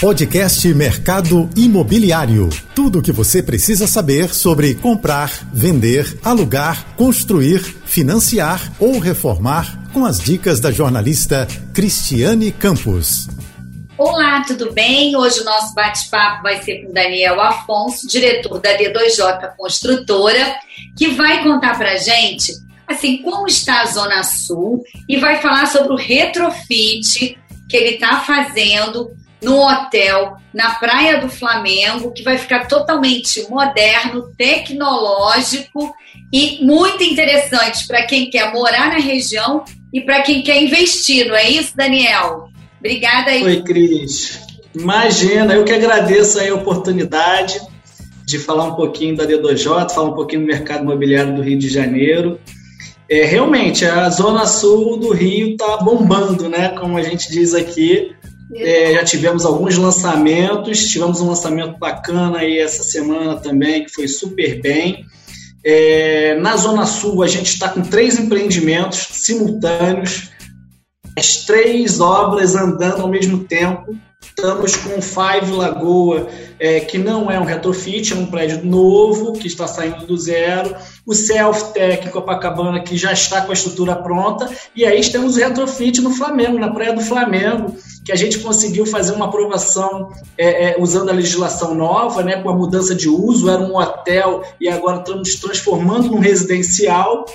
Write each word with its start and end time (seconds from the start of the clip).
Podcast 0.00 0.68
Mercado 0.74 1.48
Imobiliário. 1.56 2.50
Tudo 2.74 2.98
o 2.98 3.02
que 3.02 3.10
você 3.10 3.42
precisa 3.42 3.86
saber 3.86 4.34
sobre 4.34 4.74
comprar, 4.74 5.30
vender, 5.54 6.18
alugar, 6.22 6.94
construir, 6.96 7.60
financiar 7.60 8.60
ou 8.78 8.98
reformar 8.98 9.90
com 9.94 10.04
as 10.04 10.18
dicas 10.18 10.60
da 10.60 10.70
jornalista 10.70 11.48
Cristiane 11.72 12.52
Campos. 12.52 13.26
Olá, 13.96 14.44
tudo 14.46 14.70
bem? 14.70 15.16
Hoje 15.16 15.40
o 15.40 15.44
nosso 15.44 15.74
bate-papo 15.74 16.42
vai 16.42 16.62
ser 16.62 16.84
com 16.84 16.92
Daniel 16.92 17.40
Afonso, 17.40 18.06
diretor 18.06 18.60
da 18.60 18.76
D2J 18.76 19.56
Construtora, 19.56 20.56
que 20.94 21.08
vai 21.08 21.42
contar 21.42 21.78
pra 21.78 21.96
gente 21.96 22.52
assim 22.86 23.22
como 23.22 23.46
está 23.46 23.80
a 23.80 23.86
Zona 23.86 24.22
Sul 24.22 24.84
e 25.08 25.16
vai 25.16 25.40
falar 25.40 25.66
sobre 25.66 25.94
o 25.94 25.96
retrofit 25.96 27.38
que 27.68 27.76
ele 27.76 27.94
está 27.94 28.20
fazendo 28.20 29.10
no 29.42 29.60
hotel 29.60 30.36
na 30.52 30.70
Praia 30.76 31.20
do 31.20 31.28
Flamengo, 31.28 32.12
que 32.12 32.22
vai 32.22 32.38
ficar 32.38 32.66
totalmente 32.66 33.48
moderno, 33.48 34.32
tecnológico 34.36 35.94
e 36.32 36.64
muito 36.64 37.02
interessante 37.04 37.86
para 37.86 38.06
quem 38.06 38.30
quer 38.30 38.52
morar 38.52 38.90
na 38.90 38.98
região 38.98 39.64
e 39.92 40.00
para 40.00 40.22
quem 40.22 40.42
quer 40.42 40.62
investir, 40.62 41.28
não 41.28 41.36
é 41.36 41.48
isso, 41.50 41.76
Daniel? 41.76 42.48
Obrigada 42.78 43.30
aí. 43.30 43.42
Oi, 43.42 43.62
Cris. 43.62 44.40
Imagina, 44.74 45.54
eu 45.54 45.64
que 45.64 45.72
agradeço 45.72 46.38
a 46.40 46.54
oportunidade 46.54 47.60
de 48.26 48.38
falar 48.38 48.64
um 48.64 48.74
pouquinho 48.74 49.16
da 49.16 49.24
D2J, 49.24 49.90
falar 49.90 50.10
um 50.10 50.14
pouquinho 50.14 50.42
do 50.42 50.46
mercado 50.46 50.82
imobiliário 50.82 51.34
do 51.34 51.42
Rio 51.42 51.58
de 51.58 51.68
Janeiro. 51.68 52.38
É, 53.08 53.24
realmente, 53.24 53.84
a 53.84 54.10
zona 54.10 54.46
sul 54.46 54.98
do 54.98 55.12
Rio 55.12 55.50
está 55.50 55.76
bombando, 55.76 56.48
né? 56.48 56.70
Como 56.70 56.98
a 56.98 57.02
gente 57.02 57.30
diz 57.30 57.54
aqui. 57.54 58.15
É, 58.54 58.92
já 58.94 59.04
tivemos 59.04 59.44
alguns 59.44 59.76
lançamentos, 59.76 60.86
tivemos 60.86 61.20
um 61.20 61.28
lançamento 61.28 61.78
bacana 61.78 62.38
aí 62.38 62.58
essa 62.58 62.82
semana 62.82 63.36
também, 63.36 63.84
que 63.84 63.90
foi 63.90 64.06
super 64.06 64.60
bem. 64.60 65.04
É, 65.64 66.38
na 66.38 66.56
Zona 66.56 66.86
Sul, 66.86 67.24
a 67.24 67.26
gente 67.26 67.52
está 67.52 67.68
com 67.68 67.82
três 67.82 68.18
empreendimentos 68.18 69.08
simultâneos, 69.10 70.30
as 71.18 71.38
três 71.38 71.98
obras 71.98 72.54
andando 72.54 73.02
ao 73.02 73.08
mesmo 73.08 73.44
tempo. 73.44 73.96
Estamos 74.20 74.76
com 74.76 74.98
o 74.98 75.02
Five 75.02 75.50
Lagoa, 75.52 76.28
é, 76.58 76.80
que 76.80 76.98
não 76.98 77.30
é 77.30 77.38
um 77.40 77.44
retrofit, 77.44 78.12
é 78.12 78.16
um 78.16 78.26
prédio 78.26 78.64
novo, 78.64 79.32
que 79.32 79.46
está 79.46 79.66
saindo 79.66 80.06
do 80.06 80.16
zero. 80.16 80.74
O 81.06 81.14
Self 81.14 81.72
Tech 81.72 82.10
Copacabana, 82.10 82.80
que 82.80 82.96
já 82.96 83.12
está 83.12 83.40
com 83.40 83.50
a 83.50 83.54
estrutura 83.54 83.96
pronta. 83.96 84.50
E 84.74 84.84
aí 84.84 85.00
temos 85.10 85.36
o 85.36 85.40
retrofit 85.40 86.00
no 86.00 86.10
Flamengo, 86.10 86.58
na 86.58 86.70
Praia 86.70 86.92
do 86.92 87.00
Flamengo, 87.00 87.74
que 88.06 88.12
a 88.12 88.16
gente 88.16 88.38
conseguiu 88.38 88.86
fazer 88.86 89.12
uma 89.14 89.24
aprovação 89.24 90.12
é, 90.38 90.68
é, 90.68 90.76
usando 90.78 91.10
a 91.10 91.12
legislação 91.12 91.74
nova, 91.74 92.22
né, 92.22 92.40
com 92.40 92.48
a 92.48 92.54
mudança 92.54 92.94
de 92.94 93.08
uso. 93.08 93.50
Era 93.50 93.60
um 93.60 93.76
hotel 93.76 94.44
e 94.60 94.68
agora 94.68 95.00
estamos 95.00 95.34
transformando 95.34 96.06
num 96.06 96.20
residencial. 96.20 97.26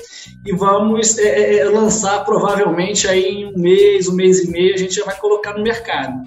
E 0.45 0.55
vamos 0.55 1.17
é, 1.17 1.23
é, 1.23 1.57
é, 1.57 1.65
lançar 1.65 2.23
provavelmente 2.23 3.05
aí 3.05 3.25
em 3.25 3.45
um 3.47 3.57
mês, 3.57 4.07
um 4.07 4.15
mês 4.15 4.39
e 4.39 4.49
meio, 4.49 4.73
a 4.73 4.77
gente 4.77 4.95
já 4.95 5.03
vai 5.03 5.17
colocar 5.17 5.53
no 5.53 5.61
mercado. 5.61 6.25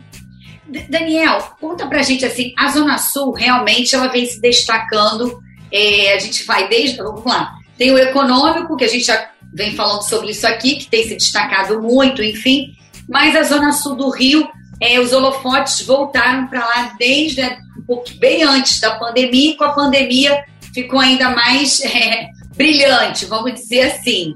Daniel, 0.91 1.39
conta 1.58 1.86
pra 1.86 2.03
gente 2.03 2.27
assim, 2.27 2.53
a 2.58 2.69
Zona 2.69 2.98
Sul 2.98 3.33
realmente 3.33 3.95
ela 3.95 4.08
vem 4.08 4.27
se 4.27 4.42
destacando. 4.42 5.42
É, 5.73 6.12
a 6.12 6.19
gente 6.19 6.45
vai 6.45 6.69
desde. 6.69 6.98
Vamos 6.98 7.25
lá. 7.25 7.55
Tem 7.79 7.91
o 7.91 7.98
econômico, 7.98 8.77
que 8.77 8.84
a 8.84 8.89
gente 8.89 9.06
já 9.06 9.31
vem 9.55 9.75
falando 9.75 10.03
sobre 10.03 10.33
isso 10.33 10.47
aqui, 10.47 10.77
que 10.77 10.86
tem 10.86 11.08
se 11.08 11.17
destacado 11.17 11.81
muito, 11.81 12.23
enfim. 12.23 12.75
Mas 13.09 13.37
a 13.37 13.43
Zona 13.43 13.73
Sul 13.73 13.97
do 13.97 14.11
Rio, 14.11 14.49
é, 14.81 14.99
os 15.01 15.13
holofotes 15.13 15.85
voltaram 15.87 16.47
para 16.47 16.65
lá 16.65 16.95
desde 16.99 17.43
um 17.43 17.83
pouco, 17.87 18.11
bem 18.15 18.43
antes 18.43 18.81
da 18.81 18.99
pandemia, 18.99 19.53
e 19.53 19.57
com 19.57 19.65
a 19.65 19.73
pandemia 19.73 20.45
ficou 20.73 20.99
ainda 20.99 21.31
mais 21.31 21.81
é, 21.85 22.29
brilhante, 22.57 23.27
vamos 23.27 23.55
dizer 23.55 23.93
assim. 23.93 24.35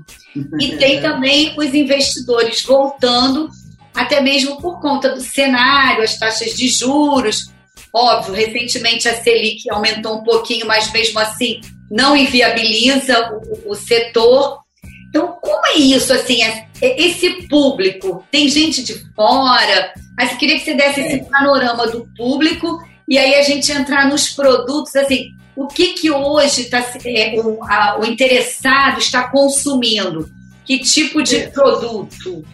E 0.60 0.76
tem 0.76 1.00
também 1.02 1.54
os 1.58 1.74
investidores 1.74 2.62
voltando 2.62 3.48
até 3.94 4.20
mesmo 4.20 4.60
por 4.60 4.80
conta 4.80 5.10
do 5.10 5.20
cenário, 5.20 6.04
as 6.04 6.16
taxas 6.16 6.54
de 6.54 6.68
juros. 6.68 7.50
Óbvio, 7.92 8.34
recentemente 8.34 9.08
a 9.08 9.22
Selic 9.22 9.68
aumentou 9.70 10.18
um 10.18 10.22
pouquinho, 10.22 10.66
mas 10.66 10.92
mesmo 10.92 11.18
assim 11.18 11.60
não 11.90 12.16
inviabiliza 12.16 13.30
o, 13.32 13.72
o 13.72 13.74
setor. 13.74 14.60
Então, 15.08 15.38
como 15.40 15.66
é 15.66 15.78
isso, 15.78 16.12
assim, 16.12 16.42
é, 16.42 16.66
é, 16.82 17.02
esse 17.02 17.48
público? 17.48 18.24
Tem 18.30 18.48
gente 18.48 18.82
de 18.82 18.94
fora? 19.14 19.92
Mas 20.16 20.36
queria 20.36 20.58
que 20.58 20.64
você 20.64 20.74
desse 20.74 21.00
esse 21.00 21.14
é. 21.16 21.24
panorama 21.24 21.86
do 21.86 22.06
público 22.16 22.78
e 23.06 23.16
aí 23.16 23.36
a 23.36 23.42
gente 23.42 23.72
entrar 23.72 24.08
nos 24.08 24.28
produtos, 24.28 24.94
assim, 24.94 25.34
o 25.56 25.66
que 25.66 25.94
que 25.94 26.10
hoje 26.10 26.66
tá, 26.66 26.84
é, 27.04 27.40
o, 27.40 27.64
a, 27.64 27.98
o 28.00 28.04
interessado 28.04 28.98
está 28.98 29.28
consumindo? 29.28 30.30
Que 30.64 30.78
tipo 30.78 31.22
de 31.22 31.48
produto? 31.48 32.44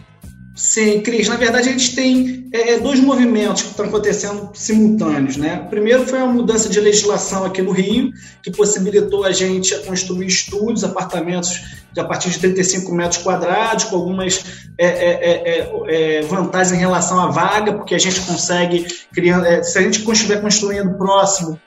Sim, 0.55 1.01
Cris. 1.01 1.27
Na 1.27 1.35
verdade, 1.35 1.67
a 1.67 1.71
gente 1.73 1.93
tem 1.93 2.47
é, 2.53 2.71
é, 2.71 2.79
dois 2.79 3.01
movimentos 3.01 3.63
que 3.63 3.69
estão 3.71 3.87
acontecendo 3.87 4.49
simultâneos. 4.53 5.35
Né? 5.35 5.61
O 5.65 5.69
primeiro 5.69 6.07
foi 6.07 6.19
a 6.19 6.25
mudança 6.25 6.69
de 6.69 6.79
legislação 6.79 7.43
aqui 7.43 7.61
no 7.61 7.71
Rio, 7.71 8.11
que 8.41 8.49
possibilitou 8.49 9.25
a 9.25 9.33
gente 9.33 9.75
construir 9.79 10.27
estúdios, 10.27 10.85
apartamentos 10.85 11.61
de 11.91 11.99
a 11.99 12.05
partir 12.05 12.29
de 12.29 12.39
35 12.39 12.93
metros 12.93 13.21
quadrados, 13.21 13.85
com 13.85 13.97
algumas 13.97 14.45
é, 14.77 14.85
é, 14.85 15.59
é, 15.89 16.17
é 16.17 16.21
vantagens 16.21 16.73
em 16.73 16.79
relação 16.79 17.19
à 17.19 17.29
vaga, 17.29 17.73
porque 17.73 17.95
a 17.95 17.99
gente 17.99 18.21
consegue 18.21 18.85
criar. 19.13 19.63
se 19.63 19.77
a 19.77 19.81
gente 19.81 20.09
estiver 20.09 20.41
construindo 20.41 20.97
próximo 20.97 21.59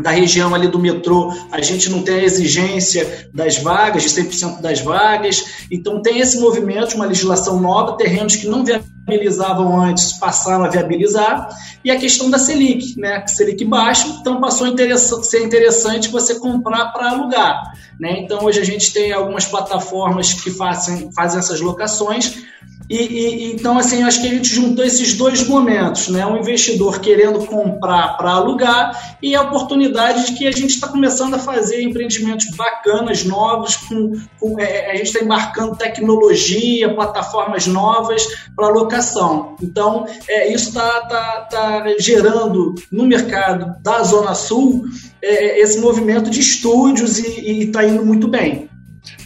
da 0.00 0.10
região 0.10 0.54
ali 0.54 0.68
do 0.68 0.78
metrô, 0.78 1.32
a 1.50 1.60
gente 1.60 1.90
não 1.90 2.02
tem 2.02 2.20
a 2.20 2.24
exigência 2.24 3.28
das 3.32 3.58
vagas, 3.58 4.02
de 4.02 4.08
100% 4.08 4.60
das 4.60 4.80
vagas. 4.80 5.66
Então, 5.70 6.00
tem 6.02 6.18
esse 6.20 6.38
movimento, 6.40 6.94
uma 6.94 7.06
legislação 7.06 7.60
nova, 7.60 7.96
terrenos 7.96 8.36
que 8.36 8.46
não 8.46 8.64
viabilizavam 8.64 9.80
antes 9.80 10.12
passaram 10.12 10.64
a 10.64 10.68
viabilizar. 10.68 11.48
E 11.84 11.90
a 11.90 11.98
questão 11.98 12.30
da 12.30 12.38
Selic, 12.38 12.98
né? 12.98 13.26
Selic 13.26 13.64
baixo, 13.64 14.18
então 14.20 14.40
passou 14.40 14.66
a 14.66 14.98
ser 15.22 15.44
interessante 15.44 16.08
você 16.08 16.38
comprar 16.38 16.86
para 16.92 17.10
alugar. 17.10 17.72
Né? 17.98 18.20
Então, 18.20 18.44
hoje 18.44 18.60
a 18.60 18.64
gente 18.64 18.92
tem 18.92 19.12
algumas 19.12 19.44
plataformas 19.44 20.32
que 20.32 20.50
fazem, 20.50 21.10
fazem 21.12 21.38
essas 21.38 21.60
locações 21.60 22.46
e, 22.88 22.96
e, 22.96 23.52
então, 23.52 23.76
assim, 23.76 24.02
acho 24.02 24.22
que 24.22 24.28
a 24.28 24.30
gente 24.30 24.48
juntou 24.48 24.82
esses 24.82 25.12
dois 25.14 25.46
momentos, 25.46 26.08
né? 26.08 26.24
Um 26.24 26.38
investidor 26.38 27.00
querendo 27.00 27.44
comprar 27.44 28.16
para 28.16 28.32
alugar 28.32 29.16
e 29.22 29.34
a 29.34 29.42
oportunidade 29.42 30.26
de 30.26 30.38
que 30.38 30.46
a 30.46 30.50
gente 30.50 30.70
está 30.70 30.88
começando 30.88 31.34
a 31.34 31.38
fazer 31.38 31.82
empreendimentos 31.82 32.46
bacanas, 32.56 33.24
novos, 33.24 33.76
com, 33.76 34.12
com 34.40 34.58
é, 34.58 34.90
a 34.90 34.96
gente 34.96 35.08
está 35.08 35.22
embarcando 35.22 35.76
tecnologia, 35.76 36.94
plataformas 36.94 37.66
novas 37.66 38.26
para 38.56 38.68
locação. 38.68 39.54
Então, 39.62 40.06
é, 40.26 40.50
isso 40.50 40.68
está 40.68 41.00
tá, 41.02 41.40
tá 41.50 41.84
gerando 41.98 42.74
no 42.90 43.06
mercado 43.06 43.74
da 43.82 44.02
Zona 44.02 44.34
Sul 44.34 44.84
é, 45.20 45.60
esse 45.60 45.78
movimento 45.78 46.30
de 46.30 46.40
estúdios 46.40 47.18
e 47.18 47.64
está 47.64 47.84
indo 47.84 48.04
muito 48.04 48.28
bem. 48.28 48.68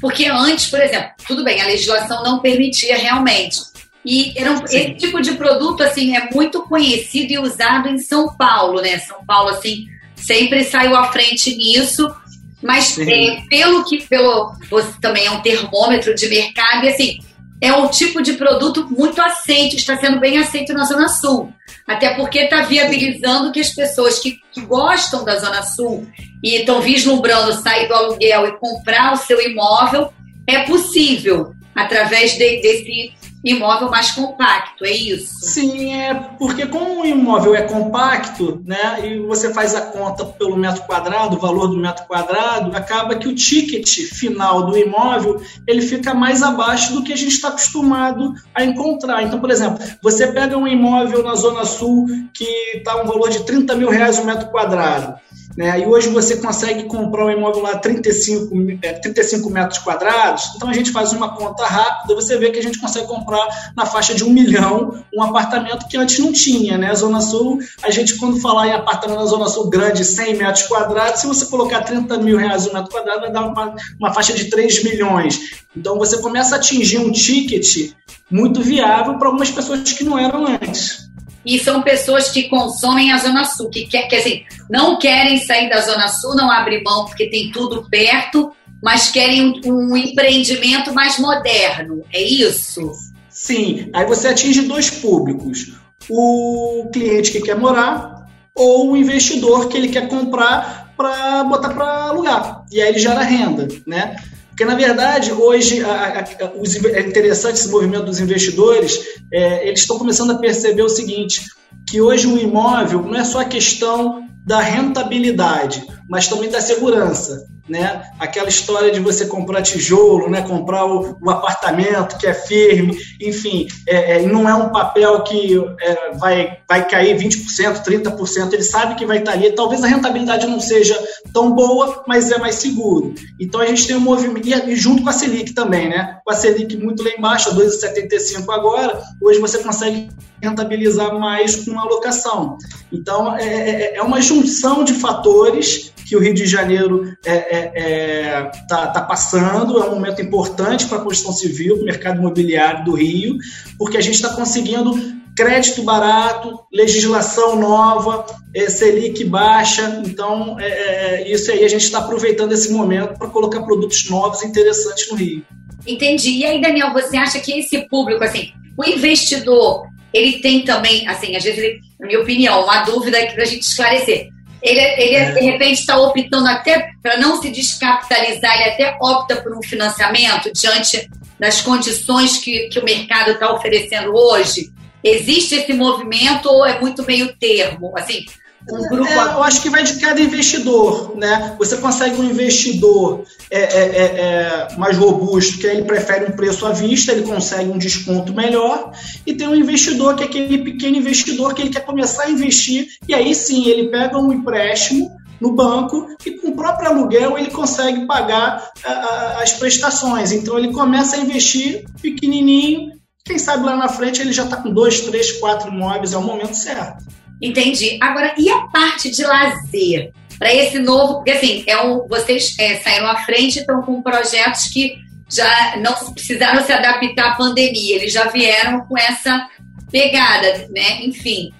Porque 0.00 0.26
antes, 0.26 0.68
por 0.68 0.80
exemplo, 0.80 1.10
tudo 1.26 1.44
bem, 1.44 1.60
a 1.60 1.66
legislação 1.66 2.22
não 2.22 2.40
permitia 2.40 2.96
realmente. 2.96 3.58
E 4.04 4.32
era 4.36 4.50
um, 4.50 4.64
esse 4.64 4.94
tipo 4.94 5.20
de 5.20 5.32
produto, 5.32 5.82
assim, 5.82 6.16
é 6.16 6.28
muito 6.32 6.62
conhecido 6.62 7.32
e 7.32 7.38
usado 7.38 7.88
em 7.88 7.98
São 7.98 8.34
Paulo, 8.36 8.80
né? 8.80 8.98
São 8.98 9.24
Paulo, 9.24 9.50
assim, 9.50 9.86
sempre 10.16 10.64
saiu 10.64 10.96
à 10.96 11.12
frente 11.12 11.54
nisso. 11.56 12.12
Mas 12.60 12.96
é, 12.98 13.42
pelo 13.48 13.84
que, 13.84 14.06
pelo, 14.06 14.54
você 14.70 14.92
também 15.00 15.26
é 15.26 15.30
um 15.30 15.40
termômetro 15.40 16.14
de 16.14 16.28
mercado, 16.28 16.84
e 16.84 16.88
assim, 16.88 17.18
é 17.60 17.72
um 17.72 17.88
tipo 17.88 18.22
de 18.22 18.34
produto 18.34 18.88
muito 18.90 19.20
aceito, 19.20 19.76
está 19.76 19.96
sendo 19.96 20.18
bem 20.18 20.38
aceito 20.38 20.72
na 20.72 20.84
Zona 20.84 21.08
Sul. 21.08 21.52
Até 21.86 22.14
porque 22.14 22.40
está 22.40 22.62
viabilizando 22.62 23.52
que 23.52 23.60
as 23.60 23.70
pessoas 23.70 24.18
que, 24.18 24.40
que, 24.52 24.60
gostam 24.62 25.24
da 25.24 25.38
Zona 25.38 25.62
Sul 25.62 26.06
e 26.42 26.56
estão 26.56 26.80
vislumbrando 26.80 27.52
sair 27.52 27.88
do 27.88 27.94
aluguel 27.94 28.46
e 28.46 28.58
comprar 28.58 29.12
o 29.12 29.16
seu 29.16 29.40
imóvel, 29.40 30.12
é 30.46 30.64
possível 30.64 31.54
através 31.74 32.32
de, 32.32 32.60
desse 32.60 33.12
imóvel 33.44 33.90
mais 33.90 34.12
compacto, 34.12 34.84
é 34.84 34.90
isso? 34.90 35.34
Sim, 35.40 35.94
é 35.94 36.14
porque 36.38 36.66
como 36.66 37.02
o 37.02 37.06
imóvel 37.06 37.54
é 37.54 37.62
compacto, 37.62 38.62
né, 38.64 39.06
e 39.06 39.18
você 39.20 39.52
faz 39.52 39.74
a 39.74 39.82
conta 39.82 40.24
pelo 40.24 40.56
metro 40.56 40.82
quadrado, 40.84 41.36
o 41.36 41.40
valor 41.40 41.68
do 41.68 41.76
metro 41.76 42.04
quadrado, 42.06 42.74
acaba 42.76 43.16
que 43.16 43.28
o 43.28 43.34
ticket 43.34 43.88
final 44.12 44.66
do 44.66 44.78
imóvel 44.78 45.42
ele 45.66 45.82
fica 45.82 46.14
mais 46.14 46.42
abaixo 46.42 46.92
do 46.92 47.02
que 47.02 47.12
a 47.12 47.16
gente 47.16 47.32
está 47.32 47.48
acostumado 47.48 48.32
a 48.54 48.64
encontrar. 48.64 49.22
Então, 49.22 49.40
por 49.40 49.50
exemplo, 49.50 49.84
você 50.00 50.28
pega 50.28 50.56
um 50.56 50.68
imóvel 50.68 51.22
na 51.22 51.34
Zona 51.34 51.64
Sul 51.64 52.06
que 52.32 52.44
está 52.76 53.02
um 53.02 53.06
valor 53.06 53.28
de 53.30 53.44
30 53.44 53.74
mil 53.74 53.90
reais 53.90 54.18
o 54.18 54.24
metro 54.24 54.50
quadrado. 54.50 55.20
Né? 55.56 55.80
E 55.80 55.86
hoje 55.86 56.08
você 56.08 56.36
consegue 56.36 56.84
comprar 56.84 57.26
um 57.26 57.30
imóvel 57.30 57.62
lá 57.62 57.76
35, 57.78 58.54
35 59.02 59.48
é, 59.48 59.52
metros 59.52 59.78
quadrados. 59.78 60.52
Então 60.56 60.68
a 60.68 60.72
gente 60.72 60.90
faz 60.90 61.12
uma 61.12 61.34
conta 61.34 61.64
rápida, 61.64 62.14
você 62.14 62.36
vê 62.38 62.50
que 62.50 62.58
a 62.58 62.62
gente 62.62 62.78
consegue 62.78 63.06
comprar 63.06 63.46
na 63.76 63.86
faixa 63.86 64.14
de 64.14 64.24
um 64.24 64.30
milhão 64.30 65.02
um 65.14 65.22
apartamento 65.22 65.86
que 65.88 65.96
antes 65.96 66.18
não 66.18 66.32
tinha, 66.32 66.78
né? 66.78 66.94
Zona 66.94 67.20
Sul, 67.20 67.58
a 67.82 67.90
gente 67.90 68.16
quando 68.16 68.40
falar 68.40 68.68
em 68.68 68.72
apartamento 68.72 69.18
na 69.18 69.26
Zona 69.26 69.48
Sul 69.48 69.68
grande, 69.68 70.04
100 70.04 70.36
metros 70.36 70.66
quadrados, 70.66 71.20
se 71.20 71.26
você 71.26 71.46
colocar 71.46 71.82
30 71.82 72.18
mil 72.18 72.36
reais 72.36 72.66
um 72.66 72.72
metro 72.72 72.90
quadrado, 72.90 73.20
vai 73.20 73.32
dar 73.32 73.46
uma, 73.46 73.74
uma 73.98 74.12
faixa 74.12 74.32
de 74.32 74.46
3 74.46 74.84
milhões. 74.84 75.38
Então 75.76 75.98
você 75.98 76.18
começa 76.18 76.54
a 76.54 76.58
atingir 76.58 76.98
um 76.98 77.10
ticket 77.10 77.92
muito 78.30 78.62
viável 78.62 79.18
para 79.18 79.28
algumas 79.28 79.50
pessoas 79.50 79.80
que 79.92 80.04
não 80.04 80.18
eram 80.18 80.46
antes. 80.46 81.11
E 81.44 81.58
são 81.58 81.82
pessoas 81.82 82.30
que 82.30 82.48
consomem 82.48 83.12
a 83.12 83.18
Zona 83.18 83.44
Sul, 83.44 83.68
que, 83.68 83.86
quer, 83.86 84.08
que 84.08 84.16
assim, 84.16 84.42
não 84.70 84.98
querem 84.98 85.38
sair 85.38 85.68
da 85.68 85.80
Zona 85.80 86.08
Sul, 86.08 86.36
não 86.36 86.50
abrem 86.50 86.82
mão 86.82 87.06
porque 87.06 87.28
tem 87.28 87.50
tudo 87.50 87.88
perto, 87.90 88.52
mas 88.82 89.10
querem 89.10 89.60
um, 89.64 89.92
um 89.92 89.96
empreendimento 89.96 90.92
mais 90.94 91.18
moderno. 91.18 92.04
É 92.12 92.22
isso? 92.22 92.92
Sim. 93.28 93.90
Aí 93.92 94.06
você 94.06 94.28
atinge 94.28 94.62
dois 94.62 94.90
públicos: 94.90 95.72
o 96.08 96.88
cliente 96.92 97.32
que 97.32 97.40
quer 97.40 97.56
morar 97.56 98.26
ou 98.54 98.92
o 98.92 98.96
investidor 98.96 99.68
que 99.68 99.76
ele 99.76 99.88
quer 99.88 100.08
comprar 100.08 100.92
para 100.96 101.44
botar 101.44 101.70
para 101.70 102.04
alugar. 102.04 102.64
E 102.70 102.80
aí 102.80 102.90
ele 102.90 102.98
gera 102.98 103.22
renda, 103.22 103.66
né? 103.86 104.16
Porque, 104.52 104.66
na 104.66 104.74
verdade, 104.74 105.32
hoje 105.32 105.82
a, 105.82 106.20
a, 106.20 106.52
os, 106.60 106.76
é 106.84 107.00
interessante 107.00 107.56
esse 107.56 107.70
movimento 107.70 108.04
dos 108.04 108.20
investidores, 108.20 109.00
é, 109.32 109.66
eles 109.66 109.80
estão 109.80 109.98
começando 109.98 110.32
a 110.32 110.38
perceber 110.38 110.82
o 110.82 110.90
seguinte, 110.90 111.40
que 111.88 112.00
hoje 112.00 112.26
o 112.26 112.38
imóvel 112.38 113.02
não 113.02 113.16
é 113.16 113.24
só 113.24 113.40
a 113.40 113.46
questão 113.46 114.28
da 114.46 114.60
rentabilidade, 114.60 115.82
mas 116.08 116.28
também 116.28 116.50
da 116.50 116.60
segurança 116.60 117.51
né? 117.68 118.02
Aquela 118.18 118.48
história 118.48 118.90
de 118.90 119.00
você 119.00 119.26
comprar 119.26 119.62
tijolo, 119.62 120.28
né? 120.28 120.42
Comprar 120.42 120.84
o, 120.84 121.16
o 121.20 121.30
apartamento 121.30 122.18
que 122.18 122.26
é 122.26 122.34
firme, 122.34 122.96
enfim, 123.20 123.68
é, 123.86 124.16
é, 124.16 124.22
não 124.22 124.48
é 124.48 124.54
um 124.54 124.70
papel 124.70 125.22
que 125.22 125.56
é, 125.80 126.12
vai, 126.16 126.58
vai 126.68 126.88
cair 126.88 127.16
20%, 127.16 127.82
30%, 127.84 128.52
ele 128.52 128.62
sabe 128.62 128.96
que 128.96 129.06
vai 129.06 129.18
estar 129.18 129.32
ali. 129.32 129.52
Talvez 129.52 129.82
a 129.84 129.88
rentabilidade 129.88 130.46
não 130.46 130.60
seja 130.60 130.98
tão 131.32 131.52
boa, 131.52 132.02
mas 132.06 132.30
é 132.30 132.38
mais 132.38 132.56
seguro. 132.56 133.14
Então 133.40 133.60
a 133.60 133.66
gente 133.66 133.86
tem 133.86 133.96
um 133.96 134.00
movimento, 134.00 134.48
e 134.48 134.76
junto 134.76 135.02
com 135.02 135.08
a 135.08 135.12
Selic 135.12 135.54
também, 135.54 135.88
né? 135.88 136.18
Com 136.24 136.32
a 136.32 136.34
Selic 136.34 136.76
muito 136.76 137.02
lá 137.02 137.10
embaixo, 137.10 137.54
2,75 137.54 138.52
agora, 138.52 139.00
hoje 139.20 139.38
você 139.38 139.58
consegue 139.58 140.10
rentabilizar 140.42 141.16
mais 141.18 141.64
com 141.64 141.78
a 141.78 141.82
alocação. 141.82 142.58
Então 142.92 143.36
é, 143.36 143.44
é, 143.44 143.96
é 143.96 144.02
uma 144.02 144.20
junção 144.20 144.84
de 144.84 144.94
fatores 144.94 145.92
que 146.06 146.16
o 146.16 146.20
Rio 146.20 146.34
de 146.34 146.46
Janeiro 146.46 147.04
está 147.04 147.30
é, 147.30 147.36
é, 147.36 147.72
é 147.74 148.50
tá, 148.68 148.86
tá 148.88 149.00
passando, 149.00 149.82
é 149.82 149.88
um 149.88 149.94
momento 149.94 150.20
importante 150.20 150.86
para 150.86 150.98
a 150.98 151.00
construção 151.00 151.32
civil, 151.32 151.76
para 151.76 151.82
o 151.82 151.86
mercado 151.86 152.18
imobiliário 152.18 152.84
do 152.84 152.94
Rio, 152.94 153.38
porque 153.78 153.96
a 153.96 154.00
gente 154.00 154.16
está 154.16 154.30
conseguindo 154.30 154.92
crédito 155.34 155.82
barato, 155.82 156.60
legislação 156.72 157.56
nova, 157.56 158.26
é, 158.54 158.68
Selic 158.68 159.24
baixa, 159.24 160.02
então 160.06 160.58
é, 160.60 160.66
é, 160.66 161.32
isso 161.32 161.50
aí 161.50 161.64
a 161.64 161.68
gente 161.68 161.84
está 161.84 161.98
aproveitando 161.98 162.52
esse 162.52 162.70
momento 162.70 163.18
para 163.18 163.28
colocar 163.28 163.62
produtos 163.62 164.08
novos 164.10 164.42
e 164.42 164.46
interessantes 164.46 165.10
no 165.10 165.16
Rio. 165.16 165.42
Entendi. 165.86 166.30
E 166.30 166.44
aí, 166.44 166.60
Daniel, 166.60 166.92
você 166.92 167.16
acha 167.16 167.40
que 167.40 167.58
esse 167.58 167.88
público, 167.88 168.22
assim, 168.22 168.52
o 168.76 168.84
investidor, 168.84 169.86
ele 170.12 170.40
tem 170.40 170.64
também, 170.64 171.08
assim, 171.08 171.34
às 171.34 171.42
vezes, 171.42 171.58
ele, 171.58 171.80
na 172.02 172.08
minha 172.08 172.20
opinião, 172.20 172.64
uma 172.64 172.82
dúvida 172.82 173.16
aqui 173.16 173.32
para 173.32 173.44
a 173.44 173.46
gente 173.46 173.62
esclarecer. 173.62 174.28
Ele, 174.60 174.80
ele 174.80 175.14
é. 175.14 175.32
de 175.32 175.40
repente 175.40 175.80
está 175.80 175.96
optando 175.98 176.48
até 176.48 176.90
para 177.00 177.16
não 177.16 177.40
se 177.40 177.50
descapitalizar, 177.50 178.60
ele 178.60 178.70
até 178.70 178.96
opta 179.00 179.36
por 179.36 179.56
um 179.56 179.62
financiamento 179.62 180.52
diante 180.52 181.08
das 181.38 181.60
condições 181.60 182.38
que, 182.38 182.68
que 182.68 182.78
o 182.78 182.84
mercado 182.84 183.32
está 183.32 183.52
oferecendo 183.52 184.12
hoje. 184.14 184.68
Existe 185.02 185.56
esse 185.56 185.72
movimento 185.72 186.48
ou 186.48 186.66
é 186.66 186.78
muito 186.80 187.04
meio 187.04 187.36
termo? 187.36 187.92
Assim, 187.96 188.24
um 188.70 188.88
grupo... 188.88 189.10
É, 189.10 189.16
eu 189.16 189.42
acho 189.42 189.60
que 189.60 189.70
vai 189.70 189.82
de 189.82 189.98
cada 189.98 190.20
investidor, 190.20 191.16
né? 191.16 191.56
Você 191.58 191.76
consegue 191.76 192.20
um 192.20 192.24
investidor 192.24 193.24
é, 193.50 193.60
é, 193.60 193.80
é, 193.80 194.04
é, 194.04 194.76
mais 194.76 194.96
robusto, 194.96 195.58
que 195.58 195.66
ele 195.66 195.82
prefere 195.82 196.26
um 196.30 196.36
preço 196.36 196.64
à 196.66 196.72
vista, 196.72 197.12
ele 197.12 197.22
consegue 197.22 197.70
um 197.70 197.78
desconto 197.78 198.32
melhor, 198.32 198.92
e 199.26 199.34
tem 199.34 199.48
um 199.48 199.54
investidor 199.54 200.14
que 200.14 200.22
é 200.22 200.26
aquele 200.26 200.58
pequeno 200.58 200.96
investidor 200.96 201.54
que 201.54 201.62
ele 201.62 201.70
quer 201.70 201.84
começar 201.84 202.24
a 202.24 202.30
investir, 202.30 202.86
e 203.08 203.14
aí 203.14 203.34
sim 203.34 203.68
ele 203.68 203.88
pega 203.88 204.18
um 204.18 204.32
empréstimo 204.32 205.10
no 205.40 205.52
banco 205.52 206.06
e 206.24 206.30
com 206.38 206.50
o 206.50 206.56
próprio 206.56 206.88
aluguel 206.88 207.36
ele 207.36 207.50
consegue 207.50 208.06
pagar 208.06 208.70
a, 208.84 208.92
a, 208.92 209.42
as 209.42 209.52
prestações. 209.52 210.30
Então 210.30 210.56
ele 210.56 210.72
começa 210.72 211.16
a 211.16 211.18
investir 211.18 211.84
pequenininho, 212.00 212.92
quem 213.24 213.38
sabe 213.38 213.64
lá 213.64 213.76
na 213.76 213.88
frente 213.88 214.20
ele 214.20 214.32
já 214.32 214.44
está 214.44 214.56
com 214.56 214.70
dois, 214.72 215.00
três, 215.00 215.32
quatro 215.32 215.72
imóveis, 215.72 216.12
é 216.12 216.16
o 216.16 216.22
momento 216.22 216.54
certo. 216.54 217.04
Entendi. 217.42 217.98
Agora, 218.00 218.32
e 218.38 218.48
a 218.48 218.60
parte 218.68 219.10
de 219.10 219.24
lazer? 219.24 220.12
Para 220.38 220.54
esse 220.54 220.78
novo, 220.78 221.16
porque 221.16 221.32
assim, 221.32 221.64
é 221.66 221.80
um, 221.82 222.06
vocês 222.08 222.54
é, 222.58 222.76
saíram 222.76 223.08
à 223.08 223.16
frente 223.24 223.56
e 223.56 223.60
estão 223.60 223.82
com 223.82 224.02
projetos 224.02 224.68
que 224.72 224.96
já 225.28 225.76
não 225.76 225.94
precisaram 226.12 226.64
se 226.64 226.72
adaptar 226.72 227.32
à 227.32 227.34
pandemia, 227.36 227.96
eles 227.96 228.12
já 228.12 228.28
vieram 228.28 228.80
com 228.86 228.98
essa 228.98 229.48
pegada, 229.90 230.68
né? 230.70 231.04
Enfim. 231.04 231.52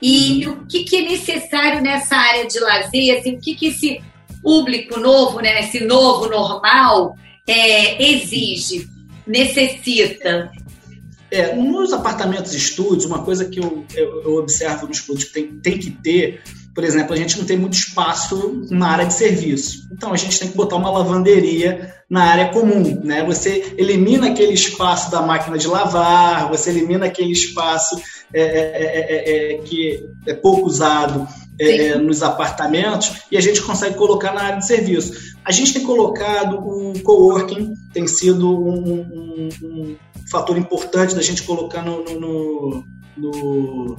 E 0.00 0.46
uhum. 0.46 0.54
o 0.54 0.66
que, 0.66 0.84
que, 0.84 0.96
é 0.96 1.02
necessário 1.02 1.82
nessa 1.82 2.16
área 2.16 2.46
de 2.46 2.58
lazer? 2.58 3.18
Assim, 3.18 3.36
o 3.36 3.40
que, 3.40 3.54
que 3.54 3.66
esse 3.66 4.00
público 4.42 4.98
novo, 4.98 5.40
né, 5.40 5.60
esse 5.60 5.84
novo 5.84 6.28
normal, 6.28 7.14
é, 7.46 8.02
exige, 8.02 8.88
necessita? 9.26 10.50
É, 11.30 11.54
nos 11.54 11.92
apartamentos 11.92 12.54
estúdios, 12.54 13.04
uma 13.04 13.22
coisa 13.22 13.44
que 13.44 13.60
eu, 13.60 13.84
eu, 13.94 14.22
eu 14.22 14.36
observo 14.36 14.86
nos 14.86 14.98
estúdios 14.98 15.28
que 15.28 15.32
tem, 15.32 15.46
tem 15.60 15.78
que 15.78 15.90
ter, 15.90 16.42
por 16.74 16.84
exemplo, 16.84 17.12
a 17.12 17.16
gente 17.16 17.38
não 17.38 17.44
tem 17.44 17.56
muito 17.56 17.74
espaço 17.74 18.66
na 18.70 18.88
área 18.88 19.06
de 19.06 19.14
serviço. 19.14 19.88
Então 19.92 20.12
a 20.12 20.16
gente 20.16 20.38
tem 20.38 20.48
que 20.48 20.56
botar 20.56 20.76
uma 20.76 20.90
lavanderia 20.90 21.94
na 22.08 22.24
área 22.24 22.48
comum, 22.48 23.00
né? 23.04 23.24
Você 23.24 23.74
elimina 23.76 24.28
aquele 24.28 24.52
espaço 24.52 25.10
da 25.10 25.22
máquina 25.22 25.56
de 25.56 25.68
lavar, 25.68 26.48
você 26.48 26.70
elimina 26.70 27.06
aquele 27.06 27.32
espaço 27.32 28.00
é, 28.32 28.42
é, 28.42 29.54
é, 29.54 29.58
que 29.58 30.04
é 30.26 30.34
pouco 30.34 30.66
usado 30.66 31.28
nos 31.98 32.22
apartamentos 32.22 33.12
e 33.30 33.36
a 33.36 33.40
gente 33.40 33.60
consegue 33.62 33.94
colocar 33.96 34.32
na 34.32 34.42
área 34.42 34.58
de 34.58 34.66
serviço. 34.66 35.12
A 35.44 35.52
gente 35.52 35.72
tem 35.72 35.82
colocado 35.82 36.58
o 36.58 36.98
coworking, 37.02 37.74
tem 37.92 38.06
sido 38.06 38.48
um, 38.48 39.00
um, 39.00 39.48
um 39.62 39.96
fator 40.30 40.56
importante 40.56 41.14
da 41.14 41.22
gente 41.22 41.42
colocar 41.42 41.82
no, 41.82 42.04
no, 42.04 42.20
no, 42.20 42.84
no 43.16 43.96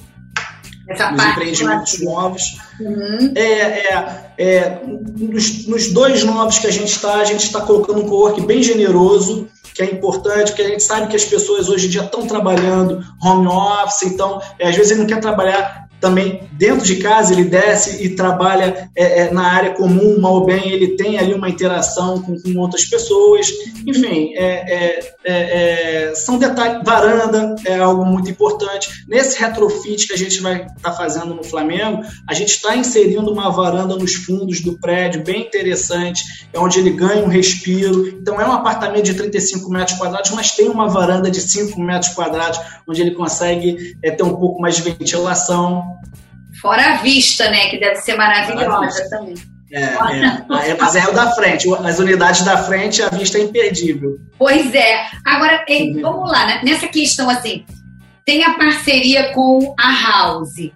nos 0.87 1.25
empreendimentos 1.25 2.01
novos. 2.01 2.43
Uhum. 2.79 3.33
É, 3.35 3.41
é, 3.41 4.33
é 4.37 4.81
nos, 4.85 5.67
nos, 5.67 5.93
dois 5.93 6.23
novos 6.23 6.59
que 6.59 6.67
a 6.67 6.71
gente 6.71 6.91
está, 6.91 7.15
a 7.15 7.25
gente 7.25 7.45
está 7.45 7.61
colocando 7.61 8.01
um 8.01 8.07
co-work 8.07 8.41
bem 8.41 8.61
generoso, 8.63 9.47
que 9.73 9.81
é 9.81 9.85
importante, 9.85 10.51
porque 10.51 10.63
a 10.63 10.69
gente 10.69 10.83
sabe 10.83 11.07
que 11.07 11.15
as 11.15 11.23
pessoas 11.23 11.69
hoje 11.69 11.87
em 11.87 11.89
dia 11.89 12.03
estão 12.03 12.27
trabalhando 12.27 13.03
home 13.23 13.47
office, 13.47 14.03
então 14.03 14.41
é, 14.59 14.67
às 14.67 14.75
vezes 14.75 14.91
ele 14.91 15.01
não 15.01 15.07
quer 15.07 15.19
trabalhar 15.19 15.80
também 16.01 16.41
dentro 16.53 16.83
de 16.83 16.97
casa 16.97 17.31
ele 17.31 17.45
desce 17.45 18.03
e 18.03 18.09
trabalha 18.09 18.89
é, 18.95 19.21
é, 19.21 19.31
na 19.31 19.43
área 19.43 19.73
comum, 19.73 20.19
mal 20.19 20.43
bem, 20.43 20.71
ele 20.71 20.95
tem 20.95 21.17
ali 21.17 21.33
uma 21.33 21.47
interação 21.47 22.21
com, 22.21 22.35
com 22.41 22.57
outras 22.57 22.85
pessoas, 22.85 23.47
enfim, 23.85 24.33
é, 24.35 24.43
é, 24.43 24.99
é, 25.23 26.09
é 26.09 26.15
são 26.15 26.39
detalhes, 26.39 26.81
varanda 26.83 27.55
é 27.65 27.77
algo 27.77 28.03
muito 28.03 28.29
importante. 28.29 28.89
Nesse 29.07 29.39
retrofit 29.39 30.07
que 30.07 30.13
a 30.13 30.17
gente 30.17 30.41
vai 30.41 30.63
estar 30.63 30.73
tá 30.81 30.91
fazendo 30.91 31.35
no 31.35 31.43
Flamengo, 31.43 32.01
a 32.27 32.33
gente 32.33 32.49
está 32.49 32.75
inserindo 32.75 33.31
uma 33.31 33.51
varanda 33.51 33.95
nos 33.95 34.15
fundos 34.15 34.59
do 34.61 34.77
prédio, 34.79 35.23
bem 35.23 35.41
interessante, 35.41 36.23
é 36.51 36.59
onde 36.59 36.79
ele 36.79 36.91
ganha 36.91 37.23
um 37.23 37.27
respiro, 37.27 38.07
então 38.07 38.41
é 38.41 38.45
um 38.47 38.51
apartamento 38.51 39.05
de 39.05 39.13
35 39.13 39.69
metros 39.69 39.97
quadrados, 39.97 40.31
mas 40.31 40.51
tem 40.51 40.67
uma 40.67 40.87
varanda 40.87 41.29
de 41.29 41.41
5 41.41 41.79
metros 41.79 42.13
quadrados, 42.13 42.59
onde 42.87 43.01
ele 43.01 43.11
consegue 43.11 43.95
ter 44.01 44.23
um 44.23 44.35
pouco 44.35 44.59
mais 44.59 44.75
de 44.75 44.81
ventilação, 44.81 45.90
Fora 46.61 46.93
a 46.93 46.97
vista, 46.97 47.49
né? 47.49 47.69
Que 47.69 47.79
deve 47.79 47.95
ser 47.97 48.15
maravilhosa 48.15 49.09
também. 49.09 49.35
É, 49.73 49.83
é, 49.83 50.69
é, 50.69 50.77
mas 50.77 50.95
é 50.95 51.07
o 51.07 51.13
da 51.13 51.31
frente. 51.33 51.67
As 51.75 51.99
unidades 51.99 52.43
da 52.43 52.57
frente, 52.63 53.01
a 53.01 53.09
vista 53.09 53.37
é 53.37 53.41
imperdível. 53.41 54.17
Pois 54.37 54.73
é. 54.75 55.05
Agora, 55.25 55.65
vamos 56.01 56.29
lá, 56.29 56.45
né? 56.45 56.61
nessa 56.63 56.87
questão 56.87 57.29
assim, 57.29 57.65
tem 58.25 58.43
a 58.43 58.53
parceria 58.53 59.31
com 59.33 59.73
a 59.79 59.91
House. 59.91 60.71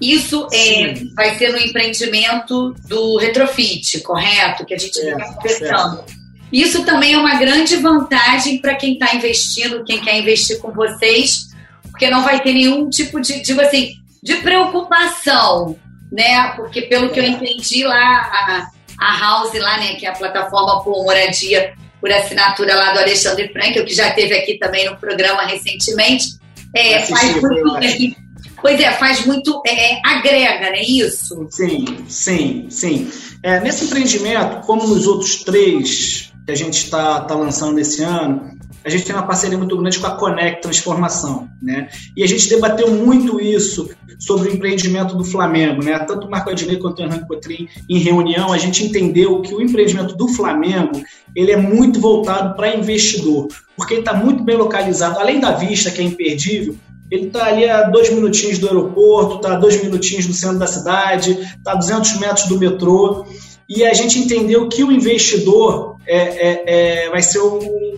Isso 0.00 0.48
é, 0.52 0.94
vai 1.14 1.36
ser 1.36 1.52
no 1.52 1.58
empreendimento 1.58 2.74
do 2.88 3.18
Retrofit, 3.18 4.00
correto? 4.00 4.64
Que 4.64 4.74
a 4.74 4.78
gente 4.78 4.96
está 4.96 5.34
conversando. 5.34 6.04
Isso 6.52 6.84
também 6.84 7.12
é 7.12 7.18
uma 7.18 7.36
grande 7.36 7.76
vantagem 7.76 8.58
para 8.60 8.74
quem 8.74 8.94
está 8.94 9.14
investindo, 9.14 9.84
quem 9.84 10.00
quer 10.00 10.18
investir 10.18 10.58
com 10.58 10.72
vocês, 10.72 11.50
porque 11.90 12.10
não 12.10 12.24
vai 12.24 12.40
ter 12.40 12.54
nenhum 12.54 12.88
tipo 12.88 13.20
de, 13.20 13.40
tipo 13.42 13.60
assim, 13.60 13.99
de 14.22 14.36
preocupação 14.36 15.76
né? 16.10 16.52
Porque 16.56 16.82
pelo 16.82 17.10
que 17.10 17.20
eu 17.20 17.24
entendi 17.24 17.84
lá, 17.84 17.96
a, 17.98 18.70
a 18.98 19.18
House 19.18 19.54
lá, 19.54 19.78
né, 19.78 19.94
que 19.94 20.06
é 20.06 20.10
a 20.10 20.14
plataforma 20.14 20.82
por 20.82 21.04
moradia 21.04 21.74
por 22.00 22.10
assinatura 22.10 22.74
lá 22.74 22.92
do 22.92 23.00
Alexandre 23.00 23.52
Frank, 23.52 23.84
que 23.84 23.94
já 23.94 24.10
teve 24.12 24.34
aqui 24.34 24.58
também 24.58 24.88
no 24.88 24.96
programa 24.96 25.42
recentemente, 25.42 26.28
é, 26.74 27.02
faz 27.02 27.42
muito, 27.42 28.16
pois 28.62 28.80
é, 28.80 28.90
faz 28.92 29.26
muito, 29.26 29.60
é, 29.66 29.92
é, 29.92 30.00
agrega, 30.02 30.70
né, 30.70 30.80
isso? 30.80 31.46
Sim, 31.50 31.84
sim, 32.08 32.66
sim. 32.70 33.12
É, 33.42 33.60
nesse 33.60 33.84
empreendimento, 33.84 34.66
como 34.66 34.86
nos 34.86 35.06
outros 35.06 35.44
três 35.44 36.32
que 36.46 36.52
a 36.52 36.54
gente 36.54 36.84
está 36.84 37.20
tá 37.20 37.34
lançando 37.34 37.78
esse 37.78 38.02
ano, 38.02 38.58
a 38.84 38.88
gente 38.88 39.04
tem 39.04 39.14
uma 39.14 39.26
parceria 39.26 39.58
muito 39.58 39.76
grande 39.76 39.98
com 39.98 40.06
a 40.06 40.16
Conect 40.16 40.62
Transformação, 40.62 41.48
né? 41.62 41.88
E 42.16 42.22
a 42.22 42.26
gente 42.26 42.48
debateu 42.48 42.90
muito 42.90 43.40
isso 43.40 43.90
sobre 44.18 44.48
o 44.48 44.54
empreendimento 44.54 45.14
do 45.14 45.24
Flamengo, 45.24 45.82
né? 45.82 45.98
Tanto 46.00 46.26
o 46.26 46.30
Marco 46.30 46.50
Adnet 46.50 46.78
quanto 46.78 47.00
o 47.00 47.02
Hernando 47.02 47.26
Cotrim 47.26 47.68
em 47.88 47.98
reunião, 47.98 48.52
a 48.52 48.58
gente 48.58 48.84
entendeu 48.84 49.40
que 49.42 49.54
o 49.54 49.60
empreendimento 49.60 50.16
do 50.16 50.28
Flamengo 50.28 51.02
ele 51.34 51.52
é 51.52 51.56
muito 51.56 52.00
voltado 52.00 52.56
para 52.56 52.74
investidor, 52.74 53.48
porque 53.76 53.94
ele 53.94 54.00
está 54.00 54.14
muito 54.14 54.42
bem 54.42 54.56
localizado, 54.56 55.18
além 55.18 55.40
da 55.40 55.52
vista 55.52 55.90
que 55.90 56.00
é 56.00 56.04
imperdível, 56.04 56.74
ele 57.10 57.26
está 57.26 57.46
ali 57.46 57.68
a 57.68 57.82
dois 57.82 58.10
minutinhos 58.10 58.58
do 58.58 58.68
aeroporto, 58.68 59.36
está 59.36 59.54
a 59.54 59.58
dois 59.58 59.82
minutinhos 59.82 60.26
do 60.26 60.32
centro 60.32 60.58
da 60.58 60.66
cidade, 60.66 61.32
está 61.32 61.72
a 61.72 61.74
200 61.74 62.18
metros 62.18 62.46
do 62.46 62.58
metrô, 62.58 63.26
e 63.68 63.84
a 63.84 63.92
gente 63.94 64.18
entendeu 64.18 64.68
que 64.68 64.82
o 64.84 64.92
investidor 64.92 65.96
é, 66.06 66.16
é, 66.18 67.04
é 67.06 67.10
vai 67.10 67.22
ser 67.22 67.40
um, 67.40 67.89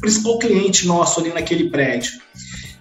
principal 0.00 0.38
cliente 0.38 0.86
nosso 0.86 1.20
ali 1.20 1.30
naquele 1.30 1.70
prédio. 1.70 2.12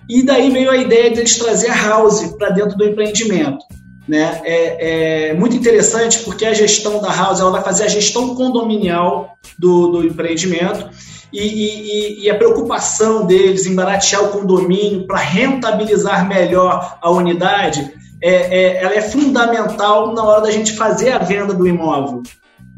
E 0.10 0.24
daí 0.24 0.50
veio 0.50 0.72
a 0.72 0.78
ideia 0.78 1.10
de 1.12 1.20
eles 1.20 1.38
trazer 1.38 1.70
a 1.70 1.76
House 1.76 2.22
para 2.38 2.50
dentro 2.50 2.78
do 2.78 2.86
empreendimento. 2.86 3.66
Né? 4.08 4.42
É, 4.46 5.30
é, 5.30 5.34
muito 5.34 5.56
interessante 5.56 6.20
porque 6.20 6.46
a 6.46 6.54
gestão 6.54 7.02
da 7.02 7.14
House 7.14 7.42
ela 7.42 7.52
vai 7.52 7.62
fazer 7.62 7.84
a 7.84 7.90
gestão 7.90 8.34
condominial 8.36 9.38
do, 9.60 9.88
do 9.88 10.08
empreendimento 10.08 10.90
e, 11.34 11.42
e, 11.42 12.24
e, 12.24 12.30
a 12.30 12.36
preocupação 12.36 13.26
deles 13.26 13.66
em 13.66 13.76
baratear 13.76 14.24
o 14.24 14.30
condomínio 14.30 15.06
para 15.06 15.20
rentabilizar 15.20 16.26
melhor 16.26 16.98
a 17.02 17.12
unidade 17.12 17.94
é, 18.22 18.32
é, 18.32 18.84
ela 18.84 18.96
é 18.96 19.02
fundamental 19.02 20.14
na 20.14 20.24
hora 20.24 20.42
da 20.42 20.52
gente 20.52 20.72
fazer 20.72 21.12
a 21.12 21.20
venda 21.20 21.54
do 21.54 21.68
imóvel. 21.68 22.24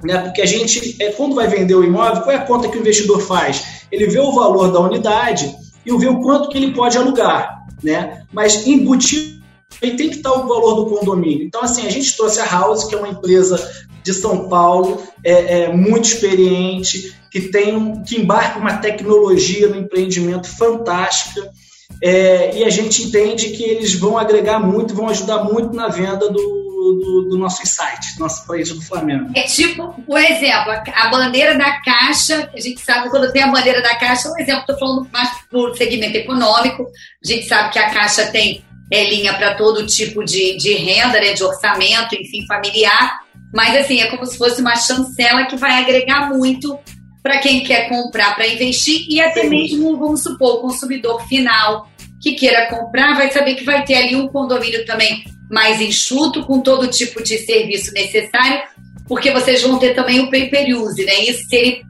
Né? 0.03 0.17
Porque 0.17 0.41
a 0.41 0.45
gente, 0.45 0.97
é, 1.01 1.11
quando 1.11 1.35
vai 1.35 1.47
vender 1.47 1.75
o 1.75 1.83
imóvel, 1.83 2.23
qual 2.23 2.31
é 2.31 2.35
a 2.35 2.45
conta 2.45 2.67
que 2.67 2.77
o 2.77 2.81
investidor 2.81 3.21
faz? 3.21 3.78
Ele 3.91 4.07
vê 4.07 4.19
o 4.19 4.31
valor 4.31 4.71
da 4.71 4.79
unidade 4.79 5.55
e 5.85 5.97
vê 5.97 6.07
o 6.07 6.21
quanto 6.21 6.49
que 6.49 6.57
ele 6.57 6.73
pode 6.73 6.97
alugar. 6.97 7.65
Né? 7.83 8.23
Mas 8.31 8.67
embutido 8.67 9.39
ele 9.81 9.95
tem 9.95 10.09
que 10.09 10.17
estar 10.17 10.33
o 10.33 10.47
valor 10.47 10.75
do 10.75 10.85
condomínio. 10.87 11.45
Então, 11.45 11.61
assim, 11.61 11.85
a 11.85 11.89
gente 11.89 12.15
trouxe 12.17 12.39
a 12.39 12.45
House, 12.45 12.83
que 12.85 12.95
é 12.95 12.97
uma 12.97 13.07
empresa 13.07 13.57
de 14.03 14.13
São 14.13 14.49
Paulo, 14.49 15.01
é, 15.23 15.63
é 15.63 15.73
muito 15.73 16.05
experiente, 16.05 17.15
que 17.31 17.41
tem 17.41 18.01
que 18.03 18.19
embarca 18.19 18.59
uma 18.59 18.77
tecnologia 18.77 19.67
no 19.67 19.77
empreendimento 19.77 20.47
fantástica. 20.47 21.49
É, 22.01 22.57
e 22.57 22.63
a 22.63 22.69
gente 22.69 23.03
entende 23.03 23.49
que 23.49 23.63
eles 23.63 23.93
vão 23.95 24.17
agregar 24.17 24.59
muito, 24.59 24.93
vão 24.93 25.09
ajudar 25.09 25.43
muito 25.43 25.73
na 25.73 25.87
venda 25.87 26.29
do, 26.29 26.58
do, 26.79 27.27
do 27.29 27.37
nosso 27.37 27.65
site, 27.65 28.15
do 28.15 28.21
nosso 28.21 28.45
país 28.47 28.69
do 28.69 28.81
Flamengo. 28.81 29.31
É 29.35 29.43
tipo, 29.43 29.93
por 30.03 30.19
exemplo, 30.19 30.71
a 30.93 31.09
bandeira 31.09 31.57
da 31.57 31.81
Caixa, 31.81 32.49
a 32.53 32.59
gente 32.59 32.81
sabe 32.81 33.09
quando 33.09 33.31
tem 33.31 33.43
a 33.43 33.47
bandeira 33.47 33.81
da 33.81 33.95
Caixa, 33.95 34.29
um 34.29 34.37
exemplo, 34.39 34.61
estou 34.61 34.79
falando 34.79 35.09
mais 35.11 35.29
por 35.49 35.75
segmento 35.75 36.17
econômico, 36.17 36.87
a 37.23 37.27
gente 37.27 37.45
sabe 37.45 37.71
que 37.71 37.79
a 37.79 37.89
Caixa 37.89 38.27
tem 38.27 38.63
é, 38.91 39.09
linha 39.09 39.33
para 39.33 39.55
todo 39.55 39.85
tipo 39.85 40.23
de, 40.23 40.57
de 40.57 40.73
renda, 40.73 41.19
né, 41.19 41.33
de 41.33 41.43
orçamento, 41.43 42.15
enfim, 42.15 42.45
familiar, 42.47 43.19
mas 43.53 43.75
assim, 43.75 43.99
é 43.99 44.07
como 44.07 44.25
se 44.25 44.37
fosse 44.37 44.61
uma 44.61 44.75
chancela 44.75 45.45
que 45.45 45.55
vai 45.55 45.81
agregar 45.81 46.29
muito 46.29 46.77
para 47.21 47.39
quem 47.39 47.63
quer 47.63 47.89
comprar 47.89 48.35
para 48.35 48.47
investir 48.47 49.05
e 49.09 49.21
até 49.21 49.41
Sim. 49.41 49.49
mesmo, 49.49 49.97
vamos 49.97 50.23
supor, 50.23 50.55
o 50.55 50.61
consumidor 50.61 51.21
final 51.27 51.89
que 52.21 52.33
queira 52.33 52.67
comprar 52.67 53.15
vai 53.15 53.31
saber 53.31 53.55
que 53.55 53.63
vai 53.63 53.83
ter 53.83 53.95
ali 53.95 54.15
um 54.15 54.27
condomínio 54.27 54.85
também 54.85 55.23
mais 55.49 55.81
enxuto, 55.81 56.45
com 56.45 56.61
todo 56.61 56.87
tipo 56.87 57.23
de 57.23 57.37
serviço 57.39 57.91
necessário, 57.93 58.61
porque 59.07 59.31
vocês 59.31 59.61
vão 59.63 59.79
ter 59.79 59.95
também 59.95 60.19
o 60.19 60.29
pay 60.29 60.49
per 60.49 60.77
use, 60.77 61.03
né? 61.03 61.23
Isso 61.23 61.47
se 61.49 61.55
ele 61.55 61.81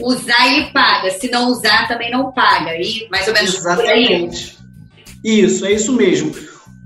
usar, 0.00 0.48
ele 0.48 0.72
paga. 0.72 1.10
Se 1.10 1.30
não 1.30 1.50
usar, 1.50 1.86
também 1.86 2.10
não 2.10 2.32
paga. 2.32 2.72
E 2.76 3.08
mais 3.10 3.28
ou 3.28 3.34
menos 3.34 3.54
Exatamente. 3.54 4.58
Isso, 5.22 5.64
é 5.64 5.72
isso 5.72 5.92
mesmo. 5.92 6.34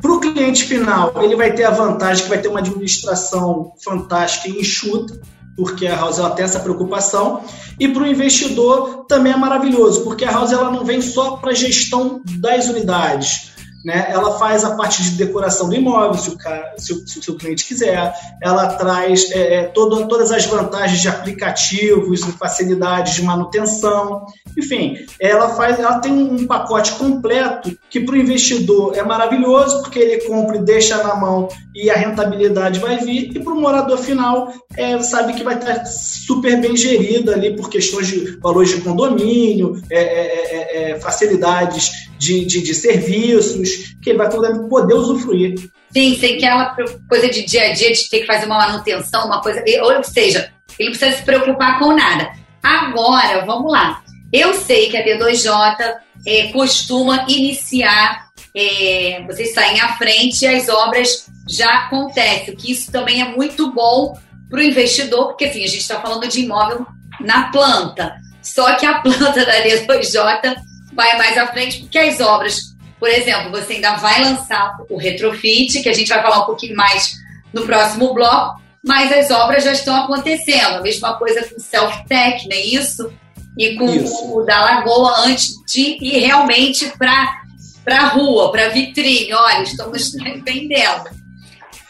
Para 0.00 0.12
o 0.12 0.20
cliente 0.20 0.64
final, 0.64 1.12
ele 1.22 1.34
vai 1.34 1.52
ter 1.52 1.64
a 1.64 1.70
vantagem 1.70 2.22
que 2.22 2.28
vai 2.28 2.40
ter 2.40 2.48
uma 2.48 2.60
administração 2.60 3.72
fantástica 3.82 4.48
e 4.48 4.60
enxuta, 4.60 5.20
porque 5.56 5.88
a 5.88 5.96
House 5.96 6.18
ela 6.18 6.30
tem 6.30 6.44
essa 6.44 6.60
preocupação. 6.60 7.42
E 7.80 7.88
para 7.88 8.04
o 8.04 8.06
investidor 8.06 9.06
também 9.08 9.32
é 9.32 9.36
maravilhoso, 9.36 10.04
porque 10.04 10.24
a 10.24 10.30
House 10.30 10.52
ela 10.52 10.70
não 10.70 10.84
vem 10.84 11.00
só 11.00 11.38
para 11.38 11.50
a 11.50 11.54
gestão 11.54 12.22
das 12.38 12.68
unidades 12.68 13.57
né? 13.84 14.08
Ela 14.10 14.38
faz 14.38 14.64
a 14.64 14.74
parte 14.74 15.02
de 15.02 15.10
decoração 15.12 15.68
do 15.68 15.74
imóvel, 15.74 16.18
se 16.18 16.30
o, 16.30 16.36
cara, 16.36 16.74
se 16.76 16.92
o, 16.92 17.06
se 17.06 17.30
o 17.30 17.36
cliente 17.36 17.64
quiser. 17.64 18.12
Ela 18.42 18.74
traz 18.74 19.30
é, 19.30 19.54
é, 19.54 19.62
todo, 19.64 20.06
todas 20.08 20.32
as 20.32 20.46
vantagens 20.46 21.00
de 21.00 21.08
aplicativos 21.08 22.20
facilidades 22.38 23.14
de 23.14 23.22
manutenção. 23.22 24.26
Enfim, 24.56 24.96
ela 25.20 25.50
faz, 25.50 25.78
ela 25.78 26.00
tem 26.00 26.12
um 26.12 26.46
pacote 26.46 26.92
completo 26.92 27.76
que 27.88 28.00
para 28.00 28.14
o 28.14 28.18
investidor 28.18 28.96
é 28.96 29.02
maravilhoso, 29.02 29.82
porque 29.82 29.98
ele 29.98 30.22
compra 30.22 30.56
e 30.56 30.62
deixa 30.62 31.02
na 31.02 31.14
mão 31.14 31.48
e 31.74 31.90
a 31.90 31.94
rentabilidade 31.94 32.80
vai 32.80 32.98
vir. 32.98 33.30
E 33.36 33.38
para 33.38 33.52
o 33.52 33.60
morador 33.60 33.98
final, 33.98 34.52
é, 34.76 34.98
sabe 35.00 35.34
que 35.34 35.44
vai 35.44 35.54
estar 35.54 35.84
super 35.86 36.60
bem 36.60 36.76
gerida 36.76 37.32
ali 37.32 37.54
por 37.54 37.70
questões 37.70 38.08
de 38.08 38.36
valores 38.38 38.70
de 38.70 38.80
condomínio, 38.80 39.80
é, 39.88 40.00
é, 40.00 40.90
é, 40.90 41.00
facilidades 41.00 41.90
de, 42.18 42.44
de, 42.44 42.62
de 42.62 42.74
serviços 42.74 43.67
que 44.02 44.10
ele 44.10 44.18
vai 44.18 44.28
poder 44.30 44.94
usufruir. 44.94 45.70
Sim, 45.92 46.16
sem 46.18 46.36
aquela 46.36 46.76
coisa 47.08 47.28
de 47.28 47.44
dia 47.44 47.70
a 47.70 47.72
dia 47.72 47.92
de 47.92 48.08
ter 48.08 48.20
que 48.20 48.26
fazer 48.26 48.46
uma 48.46 48.58
manutenção, 48.58 49.26
uma 49.26 49.40
coisa. 49.40 49.62
Ou 49.82 50.04
seja, 50.04 50.52
ele 50.78 50.90
precisa 50.90 51.16
se 51.16 51.22
preocupar 51.22 51.78
com 51.78 51.94
nada. 51.94 52.30
Agora, 52.62 53.44
vamos 53.44 53.72
lá. 53.72 54.02
Eu 54.32 54.52
sei 54.54 54.90
que 54.90 54.96
a 54.96 55.04
D2J 55.04 55.96
é, 56.26 56.48
costuma 56.48 57.24
iniciar, 57.28 58.28
é, 58.54 59.22
vocês 59.26 59.54
saem 59.54 59.80
à 59.80 59.96
frente 59.96 60.42
e 60.42 60.46
as 60.46 60.68
obras 60.68 61.26
já 61.48 61.84
acontecem, 61.84 62.54
que 62.54 62.72
isso 62.72 62.92
também 62.92 63.22
é 63.22 63.24
muito 63.24 63.72
bom 63.72 64.18
para 64.50 64.60
o 64.60 64.62
investidor, 64.62 65.28
porque 65.28 65.46
assim, 65.46 65.64
a 65.64 65.66
gente 65.66 65.80
está 65.80 66.00
falando 66.00 66.28
de 66.28 66.40
imóvel 66.40 66.86
na 67.20 67.50
planta. 67.50 68.16
Só 68.42 68.74
que 68.74 68.84
a 68.84 69.00
planta 69.00 69.44
da 69.44 69.62
D2J 69.62 70.56
vai 70.92 71.16
mais 71.16 71.38
à 71.38 71.46
frente, 71.46 71.80
porque 71.80 71.98
as 71.98 72.20
obras 72.20 72.67
por 72.98 73.08
exemplo, 73.08 73.50
você 73.50 73.74
ainda 73.74 73.96
vai 73.96 74.22
lançar 74.22 74.76
o 74.88 74.96
retrofit, 74.96 75.82
que 75.82 75.88
a 75.88 75.92
gente 75.92 76.08
vai 76.08 76.22
falar 76.22 76.42
um 76.42 76.46
pouquinho 76.46 76.76
mais 76.76 77.14
no 77.52 77.64
próximo 77.64 78.12
bloco, 78.12 78.60
mas 78.84 79.12
as 79.12 79.30
obras 79.30 79.64
já 79.64 79.72
estão 79.72 79.96
acontecendo. 79.96 80.76
A 80.76 80.82
mesma 80.82 81.14
coisa 81.14 81.46
com 81.48 81.56
o 81.56 81.60
self-tech, 81.60 82.48
não 82.48 82.56
é 82.56 82.60
isso? 82.60 83.12
E 83.56 83.76
com 83.76 83.88
isso. 83.92 84.36
o 84.36 84.42
da 84.44 84.60
Lagoa 84.60 85.26
antes 85.26 85.54
de 85.66 85.98
ir 86.00 86.18
realmente 86.20 86.92
para 86.98 87.42
a 87.90 88.06
rua, 88.08 88.50
para 88.52 88.68
vitrine. 88.68 89.32
Olha, 89.32 89.62
estamos 89.62 90.12
vendendo. 90.44 91.10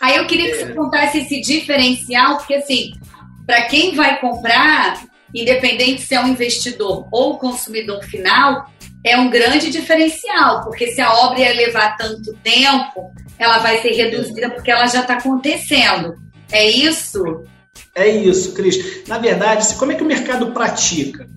Aí 0.00 0.16
eu 0.16 0.26
queria 0.26 0.50
que 0.50 0.58
você 0.58 0.72
é. 0.72 0.74
contasse 0.74 1.18
esse 1.18 1.40
diferencial, 1.40 2.36
porque 2.36 2.54
assim, 2.54 2.92
para 3.46 3.62
quem 3.62 3.94
vai 3.94 4.20
comprar, 4.20 5.02
independente 5.34 6.02
se 6.02 6.14
é 6.14 6.20
um 6.20 6.28
investidor 6.28 7.06
ou 7.10 7.38
consumidor 7.38 8.02
final, 8.04 8.70
é 9.04 9.16
um 9.16 9.30
grande 9.30 9.70
diferencial, 9.70 10.62
porque 10.64 10.88
se 10.88 11.00
a 11.00 11.12
obra 11.12 11.40
ia 11.40 11.54
levar 11.54 11.96
tanto 11.96 12.34
tempo, 12.42 13.12
ela 13.38 13.58
vai 13.58 13.80
ser 13.80 13.92
reduzida 13.92 14.50
porque 14.50 14.70
ela 14.70 14.86
já 14.86 15.00
está 15.00 15.14
acontecendo. 15.14 16.14
É 16.50 16.68
isso? 16.68 17.44
É 17.94 18.08
isso, 18.08 18.54
Cris. 18.54 19.06
Na 19.06 19.18
verdade, 19.18 19.74
como 19.74 19.92
é 19.92 19.94
que 19.94 20.02
o 20.02 20.06
mercado 20.06 20.52
pratica? 20.52 21.28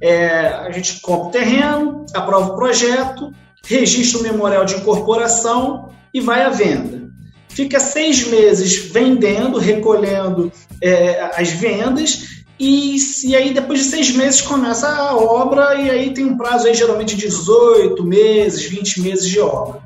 É, 0.00 0.46
a 0.46 0.70
gente 0.70 1.00
compra 1.00 1.28
o 1.28 1.30
terreno, 1.30 2.06
aprova 2.14 2.52
o 2.52 2.56
projeto, 2.56 3.32
registra 3.64 4.20
o 4.20 4.22
memorial 4.22 4.64
de 4.64 4.74
incorporação 4.74 5.92
e 6.14 6.20
vai 6.20 6.42
à 6.42 6.50
venda. 6.50 7.08
Fica 7.48 7.80
seis 7.80 8.26
meses 8.28 8.76
vendendo, 8.92 9.58
recolhendo 9.58 10.52
é, 10.80 11.20
as 11.34 11.50
vendas 11.50 12.37
e, 12.58 12.96
e 13.24 13.36
aí, 13.36 13.54
depois 13.54 13.80
de 13.80 13.86
seis 13.86 14.10
meses, 14.10 14.40
começa 14.40 14.88
a 14.88 15.16
obra, 15.16 15.76
e 15.76 15.88
aí 15.88 16.12
tem 16.12 16.24
um 16.24 16.36
prazo 16.36 16.66
aí, 16.66 16.74
geralmente 16.74 17.14
de 17.14 17.22
18 17.22 18.04
meses, 18.04 18.64
20 18.64 19.00
meses 19.00 19.28
de 19.28 19.38
obra. 19.40 19.80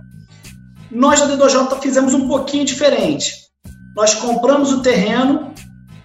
Nós 0.90 1.20
da 1.20 1.28
D2J 1.28 1.80
fizemos 1.80 2.14
um 2.14 2.26
pouquinho 2.26 2.64
diferente. 2.64 3.32
Nós 3.94 4.14
compramos 4.14 4.72
o 4.72 4.80
terreno, 4.80 5.52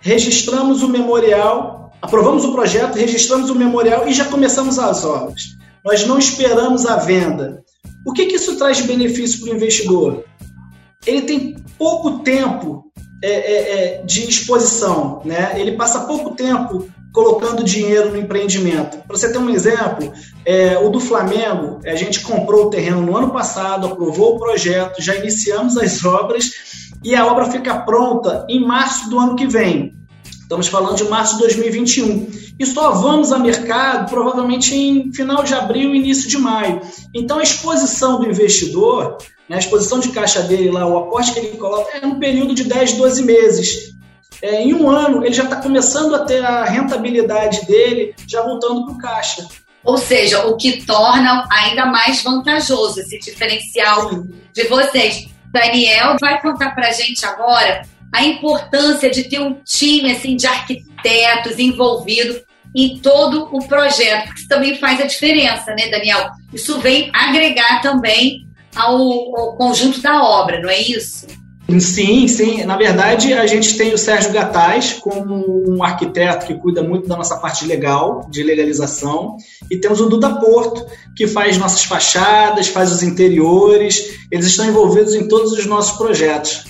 registramos 0.02 0.84
o 0.84 0.90
memorial, 0.90 1.92
aprovamos 2.02 2.44
o 2.44 2.52
projeto, 2.52 2.96
registramos 2.96 3.50
o 3.50 3.56
memorial 3.56 4.08
e 4.08 4.14
já 4.14 4.26
começamos 4.26 4.78
as 4.78 5.06
obras. 5.06 5.42
Nós 5.86 6.06
não 6.06 6.20
esperamos 6.20 6.86
a 6.86 6.98
venda. 6.98 7.64
O 8.06 8.12
que, 8.12 8.26
que 8.26 8.36
isso 8.36 8.58
traz 8.58 8.78
de 8.78 8.84
benefício 8.84 9.40
para 9.42 9.54
o 9.54 9.56
investidor? 9.56 10.26
Ele 11.06 11.22
tem 11.22 11.56
pouco 11.78 12.20
tempo 12.20 12.87
é, 13.22 13.30
é, 13.30 13.98
é, 14.00 14.02
de 14.04 14.30
exposição, 14.30 15.22
né? 15.26 15.60
Ele 15.60 15.74
passa 15.74 16.02
pouco 16.02 16.36
tempo 16.36 16.88
colocando 17.12 17.64
dinheiro 17.64 18.12
no 18.12 18.18
empreendimento. 18.18 18.98
Para 19.00 19.18
você 19.18 19.32
ter 19.32 19.40
um 19.40 19.50
exemplo, 19.50 20.14
é, 20.46 20.78
o 20.78 20.90
do 20.90 21.00
Flamengo, 21.00 21.80
a 21.86 21.96
gente 21.96 22.20
comprou 22.20 22.66
o 22.66 22.70
terreno 22.70 23.02
no 23.02 23.18
ano 23.18 23.32
passado, 23.32 23.88
aprovou 23.88 24.36
o 24.36 24.40
projeto, 24.40 25.02
já 25.02 25.16
iniciamos 25.16 25.78
as 25.78 26.04
obras 26.06 26.52
e 27.04 27.16
a 27.16 27.26
obra 27.26 27.50
fica 27.50 27.80
pronta 27.80 28.46
em 28.48 28.64
março 28.64 29.10
do 29.10 29.18
ano 29.18 29.36
que 29.36 29.48
vem. 29.48 29.96
Estamos 30.24 30.68
falando 30.68 30.96
de 30.96 31.04
março 31.06 31.34
de 31.34 31.42
2021. 31.42 32.28
E 32.60 32.66
só 32.66 32.92
vamos 32.92 33.32
a 33.32 33.40
mercado 33.40 34.10
provavelmente 34.10 34.76
em 34.76 35.12
final 35.12 35.44
de 35.44 35.54
abril, 35.54 35.94
início 35.94 36.30
de 36.30 36.38
maio. 36.38 36.82
Então 37.14 37.40
a 37.40 37.44
exposição 37.44 38.20
do 38.20 38.30
investidor, 38.30 39.18
a 39.56 39.60
exposição 39.60 40.00
de 40.00 40.10
caixa 40.10 40.42
dele 40.44 40.72
lá, 40.72 40.86
o 40.86 40.98
aporte 40.98 41.34
que 41.34 41.40
ele 41.40 41.58
coloca, 41.58 41.98
é 41.98 42.06
um 42.06 42.20
período 42.20 42.54
de 42.54 42.66
10, 42.66 42.94
12 42.94 43.24
meses. 43.24 43.96
É, 44.42 44.62
em 44.62 44.74
um 44.74 44.90
ano, 44.90 45.26
ele 45.26 45.34
já 45.34 45.44
está 45.44 45.56
começando 45.56 46.14
a 46.16 46.20
ter 46.20 46.44
a 46.44 46.64
rentabilidade 46.64 47.66
dele 47.66 48.14
já 48.28 48.42
voltando 48.42 48.86
para 48.86 48.94
o 48.94 48.98
caixa. 48.98 49.48
Ou 49.84 49.98
seja, 49.98 50.46
o 50.46 50.58
que 50.58 50.86
torna 50.86 51.48
ainda 51.50 51.86
mais 51.86 52.22
vantajoso 52.22 53.00
esse 53.00 53.18
diferencial 53.20 54.10
Sim. 54.10 54.30
de 54.54 54.64
vocês. 54.66 55.28
Daniel 55.52 56.18
vai 56.20 56.42
contar 56.42 56.72
para 56.76 56.90
a 56.90 56.92
gente 56.92 57.26
agora 57.26 57.84
a 58.14 58.24
importância 58.24 59.10
de 59.10 59.24
ter 59.24 59.40
um 59.40 59.56
time 59.64 60.12
assim 60.12 60.36
de 60.36 60.46
arquitetos 60.46 61.58
envolvido 61.58 62.40
em 62.76 63.00
todo 63.00 63.50
o 63.52 63.66
projeto, 63.68 64.26
porque 64.26 64.40
isso 64.42 64.48
também 64.48 64.78
faz 64.78 65.00
a 65.02 65.06
diferença, 65.06 65.74
né, 65.74 65.88
Daniel? 65.90 66.30
Isso 66.54 66.80
vem 66.80 67.10
agregar 67.14 67.82
também 67.82 68.47
ao, 68.78 69.00
ao 69.38 69.56
conjunto 69.58 70.02
da 70.02 70.24
obra, 70.24 70.62
não 70.62 70.70
é 70.70 70.80
isso? 70.80 71.28
Sim, 71.80 72.28
sim. 72.30 72.64
Na 72.64 72.78
verdade, 72.78 73.34
a 73.34 73.46
gente 73.46 73.78
tem 73.78 73.94
o 73.94 73.98
Sérgio 73.98 74.32
Gataz 74.32 74.94
como 74.94 75.66
um 75.68 75.84
arquiteto 75.84 76.48
que 76.48 76.56
cuida 76.56 76.82
muito 76.82 77.10
da 77.10 77.18
nossa 77.18 77.38
parte 77.38 77.66
legal, 77.66 78.26
de 78.30 78.42
legalização, 78.42 79.36
e 79.70 79.78
temos 79.78 80.00
o 80.00 80.08
Duda 80.08 80.40
Porto, 80.40 80.86
que 81.16 81.28
faz 81.28 81.58
nossas 81.58 81.84
fachadas, 81.84 82.70
faz 82.70 82.90
os 82.92 83.04
interiores. 83.04 84.18
Eles 84.32 84.46
estão 84.46 84.66
envolvidos 84.66 85.14
em 85.14 85.28
todos 85.28 85.52
os 85.52 85.66
nossos 85.66 85.98
projetos. 85.98 86.64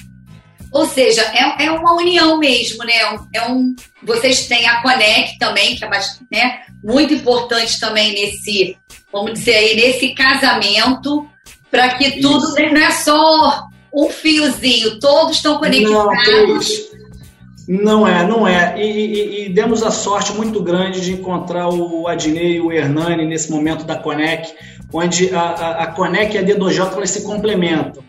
Ou 0.71 0.85
seja, 0.87 1.21
é, 1.21 1.65
é 1.65 1.71
uma 1.71 1.93
união 1.93 2.37
mesmo, 2.39 2.83
né? 2.83 2.93
É 3.33 3.47
um, 3.47 3.75
vocês 4.03 4.47
têm 4.47 4.67
a 4.67 4.81
Conec 4.81 5.37
também, 5.37 5.75
que 5.75 5.85
é 5.85 5.89
né, 6.31 6.59
muito 6.83 7.13
importante 7.13 7.79
também 7.79 8.13
nesse, 8.13 8.75
vamos 9.11 9.33
dizer 9.33 9.55
aí, 9.55 9.75
nesse 9.75 10.13
casamento, 10.13 11.27
para 11.71 11.95
que 11.95 12.21
tudo 12.21 12.45
Isso. 12.45 12.73
não 12.73 12.81
é 12.81 12.91
só 12.91 13.67
um 13.93 14.09
fiozinho, 14.09 14.99
todos 14.99 15.37
estão 15.37 15.57
conectados. 15.57 16.87
Não, 17.67 18.01
não 18.01 18.07
é, 18.07 18.27
não 18.27 18.47
é. 18.47 18.81
E, 18.81 18.89
e, 18.89 19.45
e, 19.45 19.49
demos 19.49 19.83
a 19.83 19.91
sorte 19.91 20.31
muito 20.33 20.61
grande 20.61 21.01
de 21.01 21.13
encontrar 21.13 21.67
o 21.67 22.07
Adnei 22.07 22.57
e 22.57 22.61
o 22.61 22.71
Hernani 22.71 23.25
nesse 23.25 23.51
momento 23.51 23.83
da 23.83 23.95
Conec, 23.95 24.53
onde 24.93 25.33
a, 25.33 25.41
a, 25.41 25.83
a 25.83 25.87
Conec 25.87 26.35
e 26.35 26.37
a 26.37 26.43
D2J 26.43 26.93
elas 26.93 27.09
se 27.09 27.23
complementam 27.23 28.06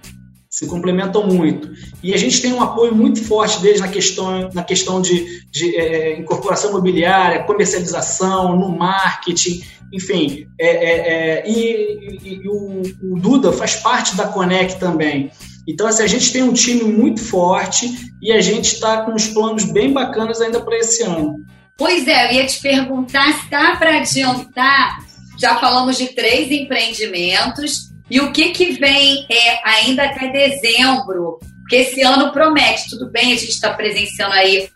se 0.58 0.66
complementam 0.66 1.24
muito. 1.24 1.70
E 2.02 2.12
a 2.12 2.16
gente 2.16 2.42
tem 2.42 2.52
um 2.52 2.60
apoio 2.60 2.92
muito 2.92 3.24
forte 3.24 3.60
deles 3.60 3.80
na 3.80 3.86
questão, 3.86 4.50
na 4.52 4.64
questão 4.64 5.00
de, 5.00 5.40
de 5.52 5.76
é, 5.76 6.18
incorporação 6.18 6.70
imobiliária, 6.70 7.44
comercialização, 7.44 8.56
no 8.56 8.76
marketing, 8.76 9.62
enfim. 9.92 10.48
É, 10.58 10.66
é, 10.66 11.14
é 11.14 11.48
e, 11.48 12.18
e, 12.24 12.40
e 12.42 12.48
o, 12.48 12.82
o, 13.04 13.20
Duda 13.20 13.52
faz 13.52 13.76
parte 13.76 14.16
da 14.16 14.26
Conec 14.26 14.80
também. 14.80 15.30
Então, 15.64 15.86
assim, 15.86 16.02
a 16.02 16.08
gente 16.08 16.32
tem 16.32 16.42
um 16.42 16.52
time 16.52 16.82
muito 16.82 17.22
forte 17.22 17.88
e 18.20 18.32
a 18.32 18.40
gente 18.40 18.74
está 18.74 19.02
com 19.02 19.12
uns 19.12 19.28
planos 19.28 19.62
bem 19.62 19.92
bacanas 19.92 20.40
ainda 20.40 20.60
para 20.60 20.76
esse 20.76 21.04
ano. 21.04 21.36
Pois 21.76 22.08
é, 22.08 22.32
eu 22.32 22.34
ia 22.34 22.46
te 22.46 22.60
perguntar 22.60 23.32
se 23.32 23.48
dá 23.48 23.76
para 23.76 23.98
adiantar. 23.98 25.06
Já 25.38 25.54
falamos 25.60 25.96
de 25.96 26.08
três 26.08 26.50
empreendimentos 26.50 27.87
e 28.10 28.20
o 28.20 28.32
que, 28.32 28.50
que 28.50 28.72
vem 28.72 29.26
é, 29.30 29.68
ainda 29.68 30.04
até 30.04 30.28
dezembro? 30.28 31.38
Porque 31.60 31.76
esse 31.76 32.02
ano 32.02 32.32
promete, 32.32 32.88
tudo 32.88 33.10
bem, 33.10 33.32
a 33.32 33.36
gente 33.36 33.50
está 33.50 33.74
presenciando 33.74 34.32
aí 34.32 34.70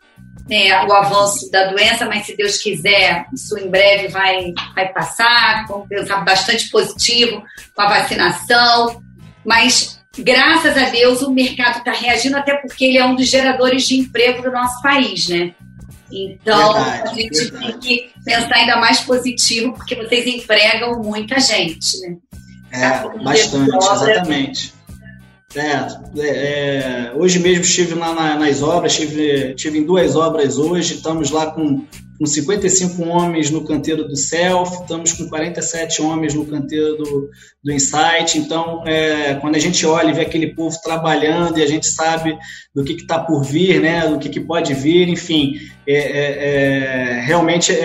é, 0.51 0.85
o 0.85 0.93
avanço 0.93 1.51
da 1.51 1.71
doença, 1.71 2.05
mas 2.05 2.27
se 2.27 2.37
Deus 2.37 2.59
quiser, 2.59 3.27
isso 3.33 3.59
em 3.59 3.69
breve 3.69 4.09
vai, 4.09 4.53
vai 4.75 4.93
passar, 4.93 5.67
vamos 5.67 5.89
pensar 5.89 6.19
bastante 6.23 6.69
positivo 6.71 7.43
com 7.75 7.83
a 7.83 7.89
vacinação. 7.89 9.03
Mas, 9.45 9.99
graças 10.19 10.77
a 10.77 10.91
Deus, 10.91 11.23
o 11.23 11.31
mercado 11.31 11.79
está 11.79 11.93
reagindo, 11.93 12.37
até 12.37 12.57
porque 12.57 12.85
ele 12.85 12.99
é 12.99 13.05
um 13.05 13.17
dos 13.17 13.29
geradores 13.29 13.89
de 13.89 13.97
emprego 13.97 14.43
do 14.43 14.53
nosso 14.53 14.83
país, 14.83 15.29
né? 15.29 15.55
Então, 16.11 16.75
verdade, 16.75 17.09
a 17.09 17.15
gente 17.15 17.45
verdade. 17.45 17.67
tem 17.67 17.79
que 17.81 18.11
pensar 18.23 18.55
ainda 18.55 18.77
mais 18.77 19.01
positivo, 19.01 19.73
porque 19.73 19.95
vocês 19.95 20.27
empregam 20.27 21.01
muita 21.03 21.41
gente, 21.41 21.99
né? 22.01 22.17
É, 22.73 23.23
bastante, 23.23 23.77
exatamente. 23.77 24.83
É, 25.55 25.87
é, 26.19 26.29
é, 26.29 27.13
hoje 27.15 27.39
mesmo 27.39 27.63
estive 27.63 27.95
lá 27.95 28.15
na, 28.15 28.39
nas 28.39 28.63
obras, 28.63 28.93
estive, 28.93 29.53
estive 29.55 29.79
em 29.79 29.85
duas 29.85 30.17
obras 30.17 30.57
hoje, 30.57 30.95
estamos 30.95 31.31
lá 31.31 31.51
com, 31.51 31.85
com 32.19 32.27
55 32.27 33.03
homens 33.03 33.51
no 33.51 33.63
canteiro 33.63 34.09
do 34.09 34.17
Self, 34.17 34.81
estamos 34.81 35.13
com 35.13 35.29
47 35.29 36.01
homens 36.01 36.33
no 36.33 36.47
canteiro 36.47 36.97
do, 36.97 37.31
do 37.63 37.71
Insight, 37.71 38.39
então 38.39 38.83
é, 38.87 39.35
quando 39.35 39.57
a 39.57 39.59
gente 39.59 39.85
olha 39.85 40.09
e 40.09 40.15
vê 40.15 40.23
aquele 40.23 40.55
povo 40.55 40.75
trabalhando 40.83 41.59
e 41.59 41.63
a 41.63 41.67
gente 41.67 41.87
sabe 41.87 42.35
do 42.75 42.83
que 42.83 42.95
está 42.95 43.19
por 43.19 43.45
vir, 43.45 43.79
né, 43.79 44.09
do 44.09 44.19
que, 44.19 44.31
que 44.31 44.41
pode 44.41 44.73
vir, 44.73 45.07
enfim, 45.07 45.57
é, 45.87 45.95
é, 45.95 47.19
é 47.19 47.21
realmente 47.21 47.77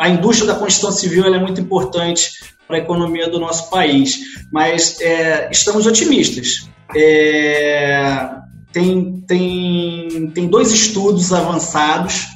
a 0.00 0.08
indústria 0.08 0.52
da 0.52 0.58
construção 0.58 0.90
civil 0.90 1.32
é 1.32 1.38
muito 1.38 1.60
importante 1.60 2.32
para 2.72 2.78
a 2.78 2.80
economia 2.80 3.28
do 3.28 3.38
nosso 3.38 3.68
país. 3.68 4.20
Mas 4.50 4.98
é, 5.02 5.50
estamos 5.52 5.86
otimistas. 5.86 6.66
É, 6.96 8.30
tem, 8.72 9.22
tem, 9.26 10.30
tem 10.34 10.46
dois 10.48 10.72
estudos 10.72 11.32
avançados, 11.32 12.28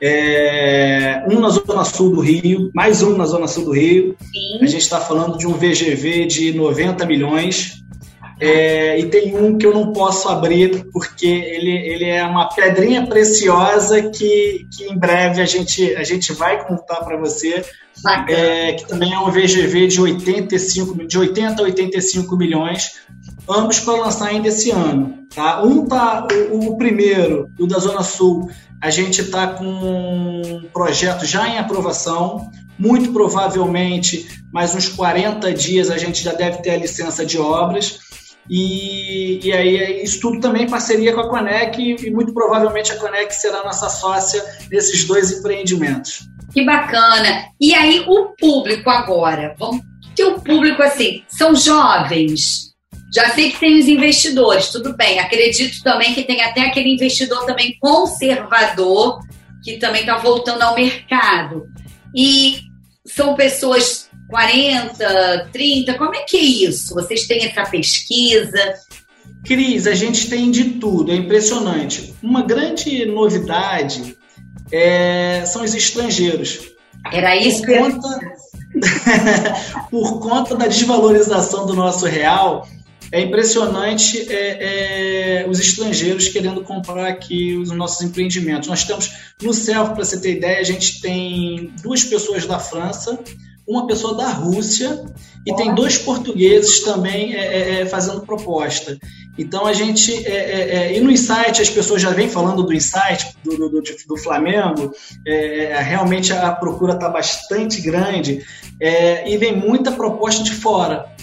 é, 0.00 1.22
um 1.30 1.40
na 1.40 1.50
Zona 1.50 1.84
Sul 1.84 2.14
do 2.14 2.20
Rio, 2.20 2.70
mais 2.74 3.02
um 3.02 3.16
na 3.16 3.26
Zona 3.26 3.46
Sul 3.46 3.66
do 3.66 3.72
Rio. 3.72 4.16
Sim. 4.18 4.64
A 4.64 4.66
gente 4.66 4.82
está 4.82 4.98
falando 4.98 5.36
de 5.36 5.46
um 5.46 5.52
VGV 5.52 6.26
de 6.26 6.52
90 6.54 7.04
milhões. 7.04 7.74
É, 8.38 8.98
e 8.98 9.06
tem 9.06 9.34
um 9.34 9.56
que 9.56 9.66
eu 9.66 9.72
não 9.72 9.92
posso 9.92 10.28
abrir 10.28 10.86
porque 10.92 11.26
ele, 11.26 11.70
ele 11.70 12.04
é 12.04 12.22
uma 12.24 12.48
pedrinha 12.48 13.06
preciosa 13.06 14.10
que, 14.10 14.66
que 14.76 14.84
em 14.84 14.98
breve 14.98 15.40
a 15.40 15.46
gente, 15.46 15.94
a 15.96 16.04
gente 16.04 16.34
vai 16.34 16.62
contar 16.66 16.96
para 16.96 17.16
você, 17.16 17.64
é, 18.28 18.74
que 18.74 18.86
também 18.86 19.14
é 19.14 19.18
um 19.18 19.30
VGV 19.30 19.86
de, 19.86 20.00
85, 20.00 21.06
de 21.06 21.18
80 21.18 21.62
a 21.62 21.64
85 21.64 22.36
milhões, 22.36 23.00
ambos 23.48 23.80
para 23.80 24.00
lançar 24.00 24.28
ainda 24.28 24.48
esse 24.48 24.70
ano. 24.70 25.26
Tá? 25.34 25.62
Um 25.62 25.86
tá, 25.86 26.26
o, 26.50 26.72
o 26.72 26.76
primeiro, 26.76 27.48
o 27.58 27.66
da 27.66 27.78
Zona 27.78 28.02
Sul, 28.02 28.50
a 28.82 28.90
gente 28.90 29.22
está 29.22 29.46
com 29.46 29.64
um 29.64 30.68
projeto 30.74 31.24
já 31.24 31.48
em 31.48 31.58
aprovação, 31.58 32.50
muito 32.78 33.10
provavelmente 33.14 34.28
mais 34.52 34.74
uns 34.74 34.88
40 34.88 35.52
dias 35.52 35.90
a 35.90 35.98
gente 35.98 36.22
já 36.22 36.32
deve 36.32 36.58
ter 36.58 36.70
a 36.70 36.76
licença 36.76 37.24
de 37.24 37.38
obras. 37.38 38.05
E, 38.48 39.40
e 39.42 39.52
aí 39.52 40.02
isso 40.02 40.20
tudo 40.20 40.40
também 40.40 40.64
em 40.64 40.70
parceria 40.70 41.12
com 41.12 41.20
a 41.20 41.28
Conec 41.28 41.80
e, 41.80 42.10
muito 42.10 42.32
provavelmente 42.32 42.92
a 42.92 42.96
Conec 42.96 43.34
será 43.34 43.64
nossa 43.64 43.88
sócia 43.88 44.42
nesses 44.70 45.04
dois 45.04 45.32
empreendimentos. 45.32 46.20
Que 46.52 46.64
bacana. 46.64 47.46
E 47.60 47.74
aí 47.74 48.04
o 48.06 48.34
público 48.38 48.88
agora, 48.88 49.54
vamos 49.58 49.84
o 50.22 50.40
público 50.40 50.82
assim, 50.82 51.22
são 51.28 51.54
jovens. 51.54 52.66
Já 53.12 53.30
sei 53.30 53.50
que 53.50 53.60
tem 53.60 53.78
os 53.78 53.86
investidores, 53.86 54.68
tudo 54.68 54.96
bem. 54.96 55.18
Acredito 55.18 55.82
também 55.82 56.14
que 56.14 56.22
tem 56.22 56.42
até 56.42 56.62
aquele 56.62 56.92
investidor 56.92 57.44
também 57.44 57.76
conservador 57.80 59.20
que 59.62 59.78
também 59.78 60.00
está 60.00 60.16
voltando 60.16 60.62
ao 60.62 60.74
mercado. 60.74 61.66
E 62.14 62.60
são 63.06 63.34
pessoas 63.34 64.05
40, 64.28 65.50
30? 65.52 65.94
Como 65.94 66.14
é 66.14 66.22
que 66.22 66.36
é 66.36 66.40
isso? 66.40 66.94
Vocês 66.94 67.26
têm 67.26 67.44
essa 67.44 67.64
pesquisa? 67.64 68.74
Cris, 69.44 69.86
a 69.86 69.94
gente 69.94 70.28
tem 70.28 70.50
de 70.50 70.64
tudo, 70.80 71.12
é 71.12 71.14
impressionante. 71.14 72.14
Uma 72.22 72.42
grande 72.42 73.04
novidade 73.06 74.16
é, 74.72 75.44
são 75.46 75.62
os 75.62 75.74
estrangeiros. 75.74 76.60
Era 77.12 77.36
isso 77.36 77.62
por 77.62 77.78
conta, 77.78 78.20
por 79.90 80.20
conta 80.20 80.56
da 80.56 80.66
desvalorização 80.66 81.66
do 81.66 81.74
nosso 81.74 82.06
real, 82.06 82.66
é 83.12 83.20
impressionante 83.20 84.26
é, 84.32 85.42
é, 85.42 85.48
os 85.48 85.60
estrangeiros 85.60 86.28
querendo 86.28 86.62
comprar 86.62 87.06
aqui 87.06 87.54
os 87.54 87.70
nossos 87.70 88.02
empreendimentos. 88.02 88.68
Nós 88.68 88.84
temos 88.84 89.12
no 89.40 89.52
CELF, 89.52 89.94
para 89.94 90.04
você 90.04 90.20
ter 90.20 90.36
ideia, 90.36 90.58
a 90.58 90.64
gente 90.64 91.00
tem 91.00 91.72
duas 91.82 92.02
pessoas 92.04 92.46
da 92.46 92.58
França, 92.58 93.18
uma 93.66 93.86
pessoa 93.86 94.14
da 94.14 94.28
Rússia 94.28 95.04
e 95.46 95.54
tem 95.54 95.74
dois 95.74 95.96
portugueses 95.98 96.82
também 96.82 97.34
é, 97.34 97.38
é, 97.38 97.80
é, 97.80 97.86
fazendo 97.86 98.20
proposta. 98.22 98.98
Então 99.38 99.66
a 99.66 99.72
gente. 99.72 100.12
É, 100.26 100.30
é, 100.30 100.76
é, 100.76 100.96
e 100.96 101.00
no 101.00 101.10
Insight, 101.10 101.60
as 101.60 101.70
pessoas 101.70 102.02
já 102.02 102.10
vêm 102.10 102.28
falando 102.28 102.62
do 102.62 102.72
Insight, 102.72 103.36
do, 103.44 103.56
do, 103.56 103.82
do, 103.82 104.16
Flamengo, 104.16 104.92
realmente 105.84 106.32
a 106.32 106.52
procura 106.52 106.94
está 106.94 107.08
bastante 107.08 107.80
grande 107.80 108.44
e 108.80 109.36
vem 109.36 109.54
muita 109.56 109.92
proposta 109.92 110.42
de 110.42 110.52
fora. 110.52 111.15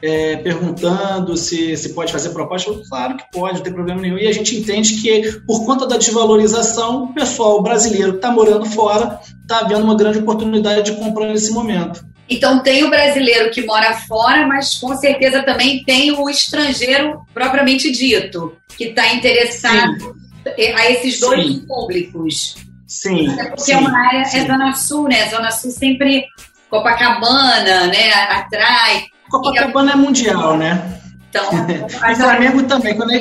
Perguntando 0.00 1.36
se, 1.36 1.76
se 1.76 1.92
pode 1.92 2.12
fazer 2.12 2.30
proposta, 2.30 2.72
claro 2.88 3.16
que 3.16 3.24
pode, 3.32 3.56
não 3.56 3.62
tem 3.62 3.72
problema 3.72 4.00
nenhum. 4.00 4.18
E 4.18 4.26
a 4.26 4.32
gente 4.32 4.56
entende 4.56 5.00
que, 5.00 5.40
por 5.46 5.64
conta 5.66 5.86
da 5.86 5.96
desvalorização, 5.96 7.04
o 7.04 7.14
pessoal 7.14 7.62
brasileiro 7.62 8.12
que 8.12 8.18
está 8.18 8.30
morando 8.30 8.66
fora 8.66 9.20
está 9.42 9.64
vendo 9.64 9.82
uma 9.84 9.96
grande 9.96 10.18
oportunidade 10.18 10.90
de 10.90 10.98
comprar 10.98 11.26
nesse 11.26 11.52
momento. 11.52 12.04
Então 12.28 12.62
tem 12.62 12.84
o 12.84 12.90
brasileiro 12.90 13.50
que 13.50 13.64
mora 13.64 13.94
fora, 13.94 14.46
mas 14.46 14.74
com 14.74 14.94
certeza 14.96 15.42
também 15.42 15.82
tem 15.82 16.12
o 16.12 16.28
estrangeiro 16.28 17.22
propriamente 17.32 17.90
dito, 17.90 18.54
que 18.76 18.84
está 18.84 19.14
interessado 19.14 20.14
Sim. 20.44 20.72
a 20.74 20.90
esses 20.90 21.18
dois 21.18 21.46
Sim. 21.46 21.66
públicos. 21.66 22.56
Sim. 22.86 23.28
É 23.40 23.44
porque 23.46 23.62
Sim. 23.62 23.72
é 23.72 23.78
uma 23.78 23.98
área, 24.08 24.24
Sim. 24.26 24.38
é 24.38 24.46
Zona 24.46 24.74
Sul, 24.74 25.08
né? 25.08 25.28
Zona 25.30 25.50
Sul 25.50 25.70
sempre 25.70 26.26
Copacabana, 26.68 27.86
né? 27.86 28.12
Atrai. 28.12 29.06
Copacabana 29.28 29.92
é 29.92 29.96
mundial, 29.96 30.56
né? 30.56 30.98
Então, 31.28 31.44
e 32.10 32.14
Flamengo 32.14 32.62
também. 32.64 32.96
Quando 32.96 33.10
a, 33.10 33.18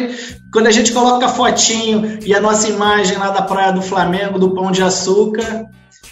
quando 0.52 0.67
a 0.67 0.72
gente 0.72 0.91
coloca 0.93 1.28
fotinho 1.28 2.20
e 2.26 2.34
a 2.34 2.39
nossa 2.39 2.67
imagem 2.70 3.17
lá 3.17 3.30
da 3.30 3.41
praia 3.41 3.72
do 3.72 3.82
Flamengo, 3.82 4.39
do 4.39 4.54
Pão 4.54 4.72
de 4.72 4.82
Açúcar, 4.82 5.65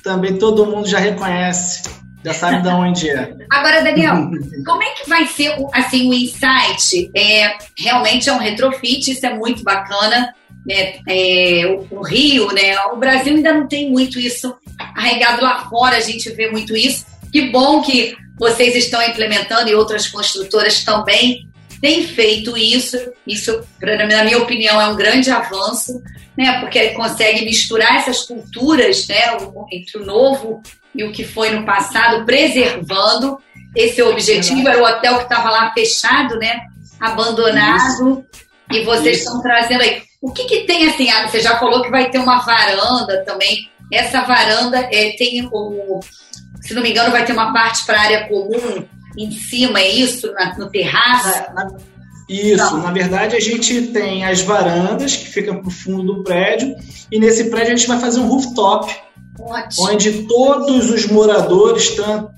também 0.04 0.38
todo 0.38 0.66
mundo 0.66 0.88
já 0.88 1.00
reconhece. 1.00 1.84
Já 2.24 2.34
sabe 2.34 2.64
de 2.64 2.68
onde 2.70 3.10
é. 3.10 3.34
Agora, 3.52 3.84
Daniel, 3.84 4.30
como 4.66 4.84
é 4.84 4.90
que 4.92 5.08
vai 5.08 5.28
ser 5.28 5.56
assim, 5.74 6.10
o 6.10 6.14
insight? 6.14 7.12
É, 7.16 7.56
realmente 7.78 8.30
é 8.30 8.34
um 8.34 8.40
retrofit, 8.40 9.12
isso 9.12 9.26
é 9.26 9.34
muito 9.34 9.64
bacana. 9.64 10.34
Né? 10.66 10.96
É, 11.08 11.78
o, 11.92 12.00
o, 12.00 12.04
Rio, 12.04 12.52
né? 12.52 12.80
O 12.92 12.98
Brasil 12.98 13.36
ainda 13.36 13.54
não 13.54 13.68
tem 13.68 13.92
muito 13.92 14.20
isso 14.20 14.56
arregado 14.96 15.44
lá 15.44 15.70
fora, 15.70 15.98
a 15.98 16.02
gente 16.02 16.28
vê 16.32 16.50
muito 16.50 16.76
isso. 16.76 17.06
Que 17.32 17.52
bom 17.52 17.82
que 17.82 18.18
vocês 18.38 18.76
estão 18.76 19.02
implementando 19.02 19.70
e 19.70 19.76
outras 19.76 20.08
construtoras 20.08 20.84
também 20.84 21.48
têm 21.82 22.06
feito 22.08 22.58
isso. 22.58 22.98
Isso, 23.26 23.64
na 23.82 24.24
minha 24.24 24.38
opinião, 24.38 24.80
é 24.80 24.88
um 24.88 24.96
grande 24.96 25.30
avanço, 25.30 26.02
né? 26.38 26.60
Porque 26.60 26.90
consegue 26.90 27.46
misturar 27.46 27.98
essas 27.98 28.24
culturas, 28.24 29.08
né? 29.08 29.38
Entre 29.72 29.98
o 29.98 30.06
novo 30.06 30.62
e 30.94 31.04
o 31.04 31.12
que 31.12 31.24
foi 31.24 31.52
no 31.52 31.66
passado, 31.66 32.26
preservando. 32.26 33.38
Esse 33.76 34.02
objetivo 34.02 34.68
era 34.68 34.82
o 34.82 34.86
hotel 34.86 35.18
que 35.18 35.24
estava 35.24 35.50
lá 35.50 35.72
fechado, 35.74 36.38
né? 36.38 36.62
Abandonado. 37.00 37.80
Isso. 37.84 38.26
E 38.72 38.84
vocês 38.84 39.18
Isso. 39.18 39.26
estão 39.26 39.42
trazendo 39.42 39.82
aí. 39.82 40.02
O 40.22 40.32
que, 40.32 40.46
que 40.46 40.62
tem 40.62 40.88
assim? 40.88 41.10
Ah, 41.12 41.28
você 41.28 41.40
já 41.40 41.60
falou 41.60 41.84
que 41.84 41.92
vai 41.92 42.10
ter 42.10 42.18
uma 42.18 42.40
varanda 42.40 43.24
também. 43.26 43.70
Essa 43.92 44.22
varanda 44.22 44.78
é, 44.92 45.16
tem 45.18 45.48
o. 45.52 46.00
Se 46.62 46.74
não 46.74 46.82
me 46.82 46.92
engano, 46.92 47.12
vai 47.12 47.26
ter 47.26 47.34
uma 47.34 47.54
parte 47.54 47.86
para 47.86 48.02
área 48.02 48.28
comum 48.28 48.84
em 49.18 49.32
cima, 49.32 49.80
é 49.80 49.92
isso? 49.92 50.32
Na, 50.34 50.58
no 50.58 50.70
terraço? 50.70 51.54
Na, 51.54 51.66
na, 51.66 51.78
isso, 52.28 52.58
não. 52.58 52.82
na 52.82 52.92
verdade 52.92 53.36
a 53.36 53.40
gente 53.40 53.88
tem 53.88 54.26
as 54.26 54.42
varandas 54.42 55.16
que 55.16 55.28
ficam 55.28 55.58
para 55.58 55.68
o 55.68 55.72
fundo 55.72 56.04
do 56.04 56.24
prédio, 56.24 56.76
e 57.12 57.20
nesse 57.20 57.46
prédio 57.52 57.74
a 57.74 57.76
gente 57.76 57.88
vai 57.88 58.00
fazer 58.00 58.20
um 58.20 58.28
rooftop 58.28 58.92
Ótimo. 59.40 59.88
onde 59.88 60.24
todos 60.24 60.90
os 60.90 61.06
moradores, 61.06 61.92
tanto 61.92 62.32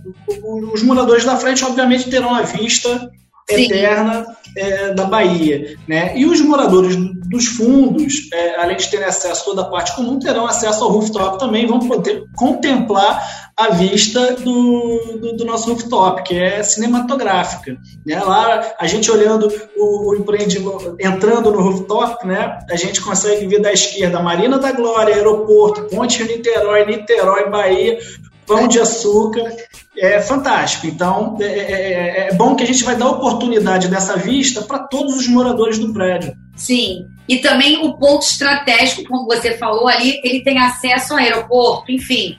os 0.74 0.84
moradores 0.84 1.24
da 1.24 1.38
frente, 1.38 1.64
obviamente, 1.64 2.10
terão 2.10 2.36
a 2.36 2.42
vista 2.42 3.10
Sim. 3.50 3.64
eterna 3.64 4.26
é, 4.56 4.94
da 4.94 5.06
Bahia. 5.06 5.78
Né? 5.88 6.18
E 6.18 6.26
os 6.26 6.42
moradores 6.42 6.98
dos 7.28 7.48
fundos, 7.48 8.30
é, 8.34 8.60
além 8.60 8.78
de 8.78 8.90
terem 8.90 9.06
acesso 9.06 9.42
a 9.42 9.46
toda 9.46 9.62
a 9.64 9.70
parte 9.70 9.96
comum, 9.96 10.18
terão 10.18 10.46
acesso 10.46 10.84
ao 10.84 10.92
rooftop 10.92 11.38
também, 11.38 11.68
vão 11.68 11.80
poder 11.80 12.24
contemplar 12.36 13.52
a 13.56 13.70
vista 13.70 14.34
do, 14.34 15.18
do, 15.20 15.34
do, 15.36 15.46
nosso 15.46 15.72
rooftop, 15.72 16.24
que 16.24 16.36
é 16.36 16.62
cinematográfica. 16.64 17.76
Né? 18.06 18.20
Lá, 18.24 18.76
a 18.80 18.88
gente 18.88 19.10
olhando 19.12 19.52
o, 19.76 20.12
o 20.12 20.16
empreendimento, 20.16 20.96
entrando 21.00 21.52
no 21.52 21.62
rooftop, 21.62 22.26
né? 22.26 22.60
a 22.70 22.76
gente 22.76 23.02
consegue 23.02 23.48
ver 23.48 23.60
da 23.60 23.74
esquerda 23.74 24.22
Marina 24.22 24.60
da 24.60 24.72
Glória, 24.72 25.16
aeroporto, 25.16 25.84
Ponte 25.84 26.24
Niterói, 26.24 26.86
Niterói, 26.86 27.50
Bahia, 27.50 27.98
Pão 28.46 28.68
de 28.68 28.80
Açúcar, 28.80 29.52
é 29.98 30.22
fantástico. 30.22 30.88
Então, 30.88 31.36
é, 31.42 31.46
é, 31.46 31.72
é, 31.72 32.30
é 32.30 32.34
bom 32.36 32.56
que 32.56 32.64
a 32.64 32.68
gente 32.68 32.84
vai 32.84 32.96
dar 32.96 33.10
oportunidade 33.10 33.88
dessa 33.88 34.16
vista 34.16 34.62
para 34.62 34.80
todos 34.80 35.18
os 35.18 35.28
moradores 35.28 35.80
do 35.80 35.92
prédio. 35.92 36.34
Sim, 36.56 37.08
e 37.28 37.40
também 37.40 37.86
o 37.86 37.98
ponto 37.98 38.24
estratégico, 38.24 39.04
como 39.08 39.26
você 39.26 39.58
falou 39.58 39.88
ali, 39.88 40.20
ele 40.24 40.44
tem 40.44 40.60
acesso 40.60 41.14
ao 41.14 41.20
aeroporto, 41.20 41.92
enfim, 41.92 42.38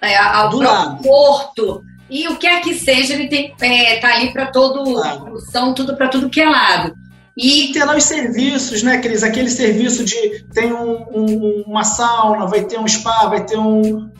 é, 0.00 0.16
ao 0.16 0.50
porto. 1.02 1.82
E 2.08 2.26
o 2.28 2.36
que 2.36 2.46
é 2.46 2.60
que 2.60 2.74
seja, 2.74 3.14
ele 3.14 3.28
tem 3.28 3.54
é, 3.60 3.96
tá 4.00 4.14
ali 4.14 4.32
para 4.32 4.46
todo, 4.46 4.82
claro. 4.94 5.38
são 5.52 5.74
tudo 5.74 5.96
para 5.96 6.08
tudo 6.08 6.30
que 6.30 6.40
é 6.40 6.48
lado. 6.48 6.94
E 7.36 7.72
ter 7.72 7.84
lá 7.84 7.96
os 7.96 8.04
serviços, 8.04 8.82
né, 8.82 8.98
Cris? 8.98 9.22
Aquele 9.22 9.48
serviço 9.48 10.04
de 10.04 10.44
tem 10.52 10.72
um, 10.72 11.06
um, 11.14 11.64
uma 11.66 11.84
sauna, 11.84 12.46
vai 12.46 12.64
ter 12.64 12.78
um 12.78 12.88
spa, 12.88 13.28
vai 13.28 13.46
ter 13.46 13.56
um, 13.56 14.10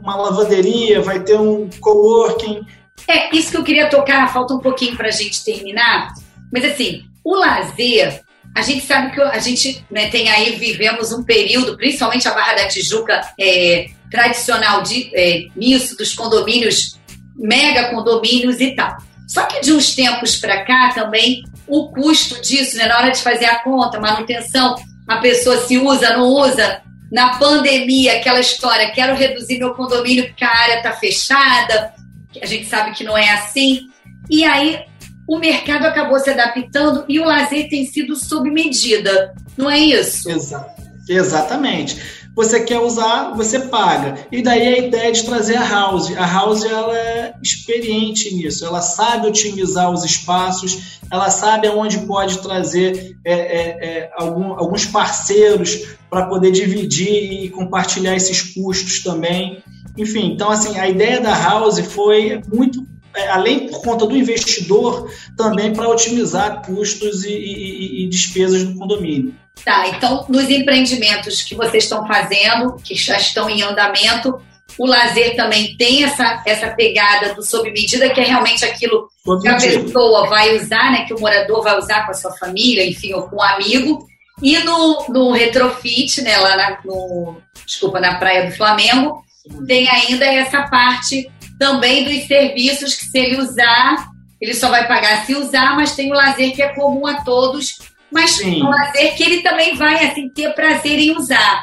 uma 0.00 0.16
lavanderia, 0.16 1.02
vai 1.02 1.20
ter 1.20 1.38
um 1.38 1.68
coworking. 1.80 2.64
É, 3.08 3.34
isso 3.36 3.50
que 3.50 3.56
eu 3.56 3.64
queria 3.64 3.90
tocar, 3.90 4.32
falta 4.32 4.54
um 4.54 4.60
pouquinho 4.60 4.96
para 4.96 5.08
a 5.08 5.12
gente 5.12 5.44
terminar. 5.44 6.14
Mas 6.52 6.64
assim, 6.64 7.02
o 7.24 7.34
lazer, 7.34 8.22
a 8.54 8.60
gente 8.60 8.84
sabe 8.84 9.12
que 9.12 9.20
a 9.20 9.38
gente 9.38 9.84
né, 9.90 10.08
tem 10.08 10.28
aí, 10.28 10.56
vivemos 10.56 11.10
um 11.12 11.22
período, 11.22 11.76
principalmente 11.76 12.28
a 12.28 12.34
Barra 12.34 12.54
da 12.54 12.68
Tijuca, 12.68 13.20
é, 13.38 13.88
tradicional 14.10 14.82
de, 14.82 15.10
é, 15.14 15.46
nisso, 15.56 15.96
dos 15.96 16.14
condomínios, 16.14 16.98
mega 17.34 17.88
condomínios 17.88 18.60
e 18.60 18.74
tal. 18.74 18.96
Só 19.26 19.44
que 19.44 19.60
de 19.62 19.72
uns 19.72 19.94
tempos 19.94 20.36
para 20.36 20.64
cá 20.64 20.92
também, 20.94 21.42
o 21.66 21.90
custo 21.90 22.42
disso, 22.42 22.76
né, 22.76 22.86
na 22.86 22.98
hora 22.98 23.10
de 23.10 23.22
fazer 23.22 23.46
a 23.46 23.60
conta, 23.60 23.98
manutenção, 23.98 24.76
a 25.08 25.16
pessoa 25.16 25.56
se 25.66 25.78
usa, 25.78 26.16
não 26.16 26.26
usa. 26.26 26.82
Na 27.10 27.38
pandemia, 27.38 28.16
aquela 28.16 28.40
história, 28.40 28.90
quero 28.90 29.16
reduzir 29.16 29.58
meu 29.58 29.74
condomínio 29.74 30.26
porque 30.26 30.44
a 30.44 30.50
área 30.50 30.76
está 30.76 30.92
fechada, 30.92 31.94
a 32.40 32.46
gente 32.46 32.66
sabe 32.66 32.92
que 32.92 33.04
não 33.04 33.16
é 33.16 33.30
assim. 33.30 33.88
E 34.30 34.44
aí 34.44 34.80
o 35.28 35.38
mercado 35.38 35.86
acabou 35.86 36.18
se 36.18 36.30
adaptando 36.30 37.04
e 37.08 37.18
o 37.20 37.24
lazer 37.24 37.68
tem 37.68 37.84
sido 37.86 38.16
sob 38.16 38.50
medida, 38.50 39.34
não 39.56 39.70
é 39.70 39.78
isso? 39.78 40.30
Exa 40.30 40.66
exatamente. 41.08 42.22
Você 42.34 42.60
quer 42.60 42.78
usar, 42.78 43.34
você 43.34 43.60
paga. 43.60 44.26
E 44.32 44.42
daí 44.42 44.66
a 44.66 44.78
ideia 44.78 45.12
de 45.12 45.22
trazer 45.24 45.56
a 45.56 45.68
House. 45.68 46.16
A 46.16 46.26
House 46.26 46.64
ela 46.64 46.96
é 46.96 47.34
experiente 47.42 48.34
nisso, 48.34 48.64
ela 48.64 48.80
sabe 48.80 49.26
otimizar 49.26 49.90
os 49.90 50.02
espaços, 50.02 51.00
ela 51.10 51.28
sabe 51.28 51.68
aonde 51.68 51.98
pode 52.06 52.38
trazer 52.38 53.16
é, 53.22 53.32
é, 53.32 53.86
é, 53.86 54.10
algum, 54.16 54.54
alguns 54.54 54.86
parceiros 54.86 55.88
para 56.08 56.26
poder 56.26 56.52
dividir 56.52 57.44
e 57.44 57.50
compartilhar 57.50 58.16
esses 58.16 58.40
custos 58.40 59.02
também. 59.02 59.62
Enfim, 59.98 60.32
então 60.32 60.50
assim, 60.50 60.78
a 60.78 60.88
ideia 60.88 61.20
da 61.20 61.36
House 61.38 61.80
foi 61.80 62.40
muito 62.50 62.86
além 63.30 63.68
por 63.68 63.82
conta 63.82 64.06
do 64.06 64.16
investidor, 64.16 65.10
também 65.36 65.72
para 65.72 65.88
otimizar 65.88 66.62
custos 66.64 67.24
e, 67.24 67.32
e, 67.32 68.04
e, 68.04 68.08
despesas 68.08 68.64
do 68.64 68.78
condomínio. 68.78 69.34
Tá, 69.64 69.86
então 69.88 70.24
nos 70.28 70.48
empreendimentos 70.48 71.42
que 71.42 71.54
vocês 71.54 71.84
estão 71.84 72.06
fazendo, 72.06 72.76
que 72.82 72.94
já 72.94 73.16
estão 73.16 73.48
em 73.48 73.62
andamento, 73.62 74.40
o 74.78 74.86
lazer 74.86 75.36
também 75.36 75.76
tem 75.76 76.04
essa, 76.04 76.42
essa 76.46 76.68
pegada 76.70 77.34
do 77.34 77.42
sob 77.42 77.70
medida, 77.70 78.08
que 78.10 78.20
é 78.20 78.24
realmente 78.24 78.64
aquilo 78.64 79.08
que 79.40 79.48
a 79.48 79.56
pessoa 79.56 80.28
vai 80.28 80.56
usar, 80.56 80.90
né, 80.90 81.04
que 81.04 81.14
o 81.14 81.20
morador 81.20 81.62
vai 81.62 81.78
usar 81.78 82.04
com 82.06 82.12
a 82.12 82.14
sua 82.14 82.32
família, 82.32 82.86
enfim, 82.86 83.12
ou 83.12 83.24
com 83.24 83.36
um 83.36 83.42
amigo. 83.42 84.06
E 84.42 84.58
no, 84.60 85.06
no 85.08 85.32
retrofit, 85.32 86.22
né, 86.22 86.36
lá 86.38 86.56
na, 86.56 86.78
no, 86.84 87.36
desculpa, 87.66 88.00
na 88.00 88.14
Praia 88.14 88.46
do 88.46 88.56
Flamengo, 88.56 89.22
tem 89.66 89.88
ainda 89.88 90.24
essa 90.24 90.62
parte 90.62 91.30
também 91.62 92.02
dos 92.02 92.26
serviços 92.26 92.96
que 92.96 93.04
se 93.04 93.16
ele 93.16 93.40
usar, 93.40 94.08
ele 94.40 94.52
só 94.52 94.68
vai 94.68 94.88
pagar 94.88 95.24
se 95.24 95.36
usar, 95.36 95.76
mas 95.76 95.94
tem 95.94 96.10
o 96.10 96.14
lazer 96.14 96.52
que 96.52 96.60
é 96.60 96.74
comum 96.74 97.06
a 97.06 97.22
todos, 97.22 97.78
mas 98.10 98.32
Sim. 98.32 98.64
o 98.64 98.68
lazer 98.68 99.14
que 99.14 99.22
ele 99.22 99.42
também 99.42 99.76
vai 99.76 100.04
assim 100.04 100.28
ter 100.28 100.52
prazer 100.56 100.98
em 100.98 101.16
usar. 101.16 101.62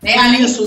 Né? 0.00 0.12
É 0.12 0.40
isso, 0.40 0.64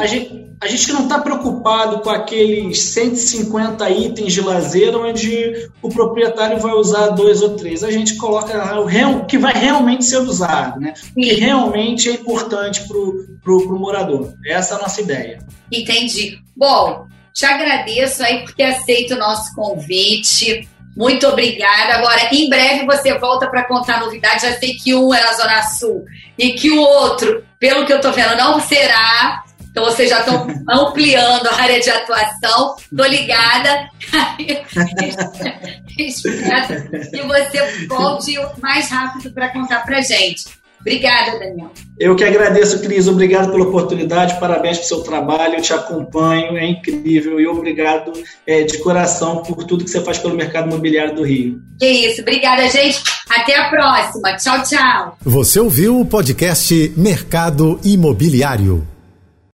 a 0.00 0.06
gente, 0.06 0.46
a 0.60 0.66
gente 0.66 0.92
não 0.92 1.04
está 1.04 1.20
preocupado 1.20 2.00
com 2.00 2.10
aqueles 2.10 2.80
150 2.80 3.88
itens 3.88 4.32
de 4.32 4.40
lazer 4.40 4.96
onde 4.96 5.70
o 5.80 5.88
proprietário 5.88 6.58
vai 6.58 6.72
usar 6.72 7.10
dois 7.10 7.40
ou 7.40 7.50
três. 7.50 7.84
A 7.84 7.90
gente 7.92 8.16
coloca 8.16 8.80
o 8.80 9.26
que 9.26 9.38
vai 9.38 9.52
realmente 9.52 10.04
ser 10.04 10.18
usado, 10.18 10.80
né? 10.80 10.92
o 11.16 11.20
que 11.20 11.34
realmente 11.34 12.08
é 12.08 12.14
importante 12.14 12.82
para 12.88 13.52
o 13.52 13.78
morador. 13.78 14.32
Essa 14.44 14.74
é 14.74 14.78
a 14.78 14.80
nossa 14.80 15.00
ideia. 15.00 15.38
Entendi. 15.70 16.38
Bom, 16.56 17.06
te 17.32 17.46
agradeço 17.46 18.22
aí 18.22 18.42
por 18.42 18.52
ter 18.52 18.64
aceito 18.64 19.14
o 19.14 19.18
nosso 19.18 19.54
convite. 19.54 20.68
Muito 20.96 21.26
obrigada. 21.28 21.94
Agora, 21.94 22.28
em 22.32 22.48
breve 22.48 22.84
você 22.84 23.16
volta 23.18 23.48
para 23.48 23.64
contar 23.64 24.00
novidades. 24.00 24.42
Já 24.42 24.58
sei 24.58 24.74
que 24.74 24.94
um 24.94 25.14
é 25.14 25.22
na 25.22 25.32
Zona 25.34 25.62
Sul 25.62 26.04
e 26.36 26.52
que 26.54 26.70
o 26.70 26.80
outro, 26.80 27.44
pelo 27.58 27.86
que 27.86 27.92
eu 27.92 27.98
estou 27.98 28.12
vendo, 28.12 28.36
não 28.36 28.60
será. 28.60 29.44
Então 29.70 29.84
vocês 29.84 30.10
já 30.10 30.20
estão 30.20 30.46
ampliando 30.68 31.46
a 31.46 31.54
área 31.54 31.80
de 31.80 31.88
atuação. 31.88 32.74
Estou 32.80 33.06
ligada. 33.06 33.88
Espero 35.98 36.90
que 37.10 37.22
você 37.22 37.86
volte 37.86 38.38
o 38.38 38.60
mais 38.60 38.90
rápido 38.90 39.32
para 39.32 39.50
contar 39.50 39.84
para 39.84 40.00
gente. 40.00 40.58
Obrigada, 40.80 41.38
Daniel. 41.38 41.70
Eu 41.98 42.14
que 42.14 42.24
agradeço, 42.24 42.80
Cris. 42.80 43.08
Obrigado 43.08 43.50
pela 43.50 43.64
oportunidade, 43.64 44.38
parabéns 44.38 44.78
pelo 44.78 44.88
seu 44.88 45.00
trabalho. 45.00 45.56
Eu 45.56 45.62
te 45.62 45.72
acompanho, 45.72 46.56
é 46.56 46.66
incrível. 46.66 47.40
E 47.40 47.46
obrigado 47.46 48.12
é, 48.46 48.62
de 48.62 48.78
coração 48.78 49.42
por 49.42 49.64
tudo 49.64 49.84
que 49.84 49.90
você 49.90 50.00
faz 50.00 50.18
pelo 50.18 50.34
mercado 50.34 50.68
imobiliário 50.68 51.14
do 51.14 51.24
Rio. 51.24 51.60
Que 51.78 51.86
isso, 51.86 52.22
obrigada, 52.22 52.68
gente. 52.68 53.02
Até 53.28 53.56
a 53.56 53.68
próxima. 53.68 54.36
Tchau, 54.36 54.62
tchau. 54.62 55.18
Você 55.22 55.60
ouviu 55.60 56.00
o 56.00 56.06
podcast 56.06 56.92
Mercado 56.96 57.80
Imobiliário. 57.84 58.97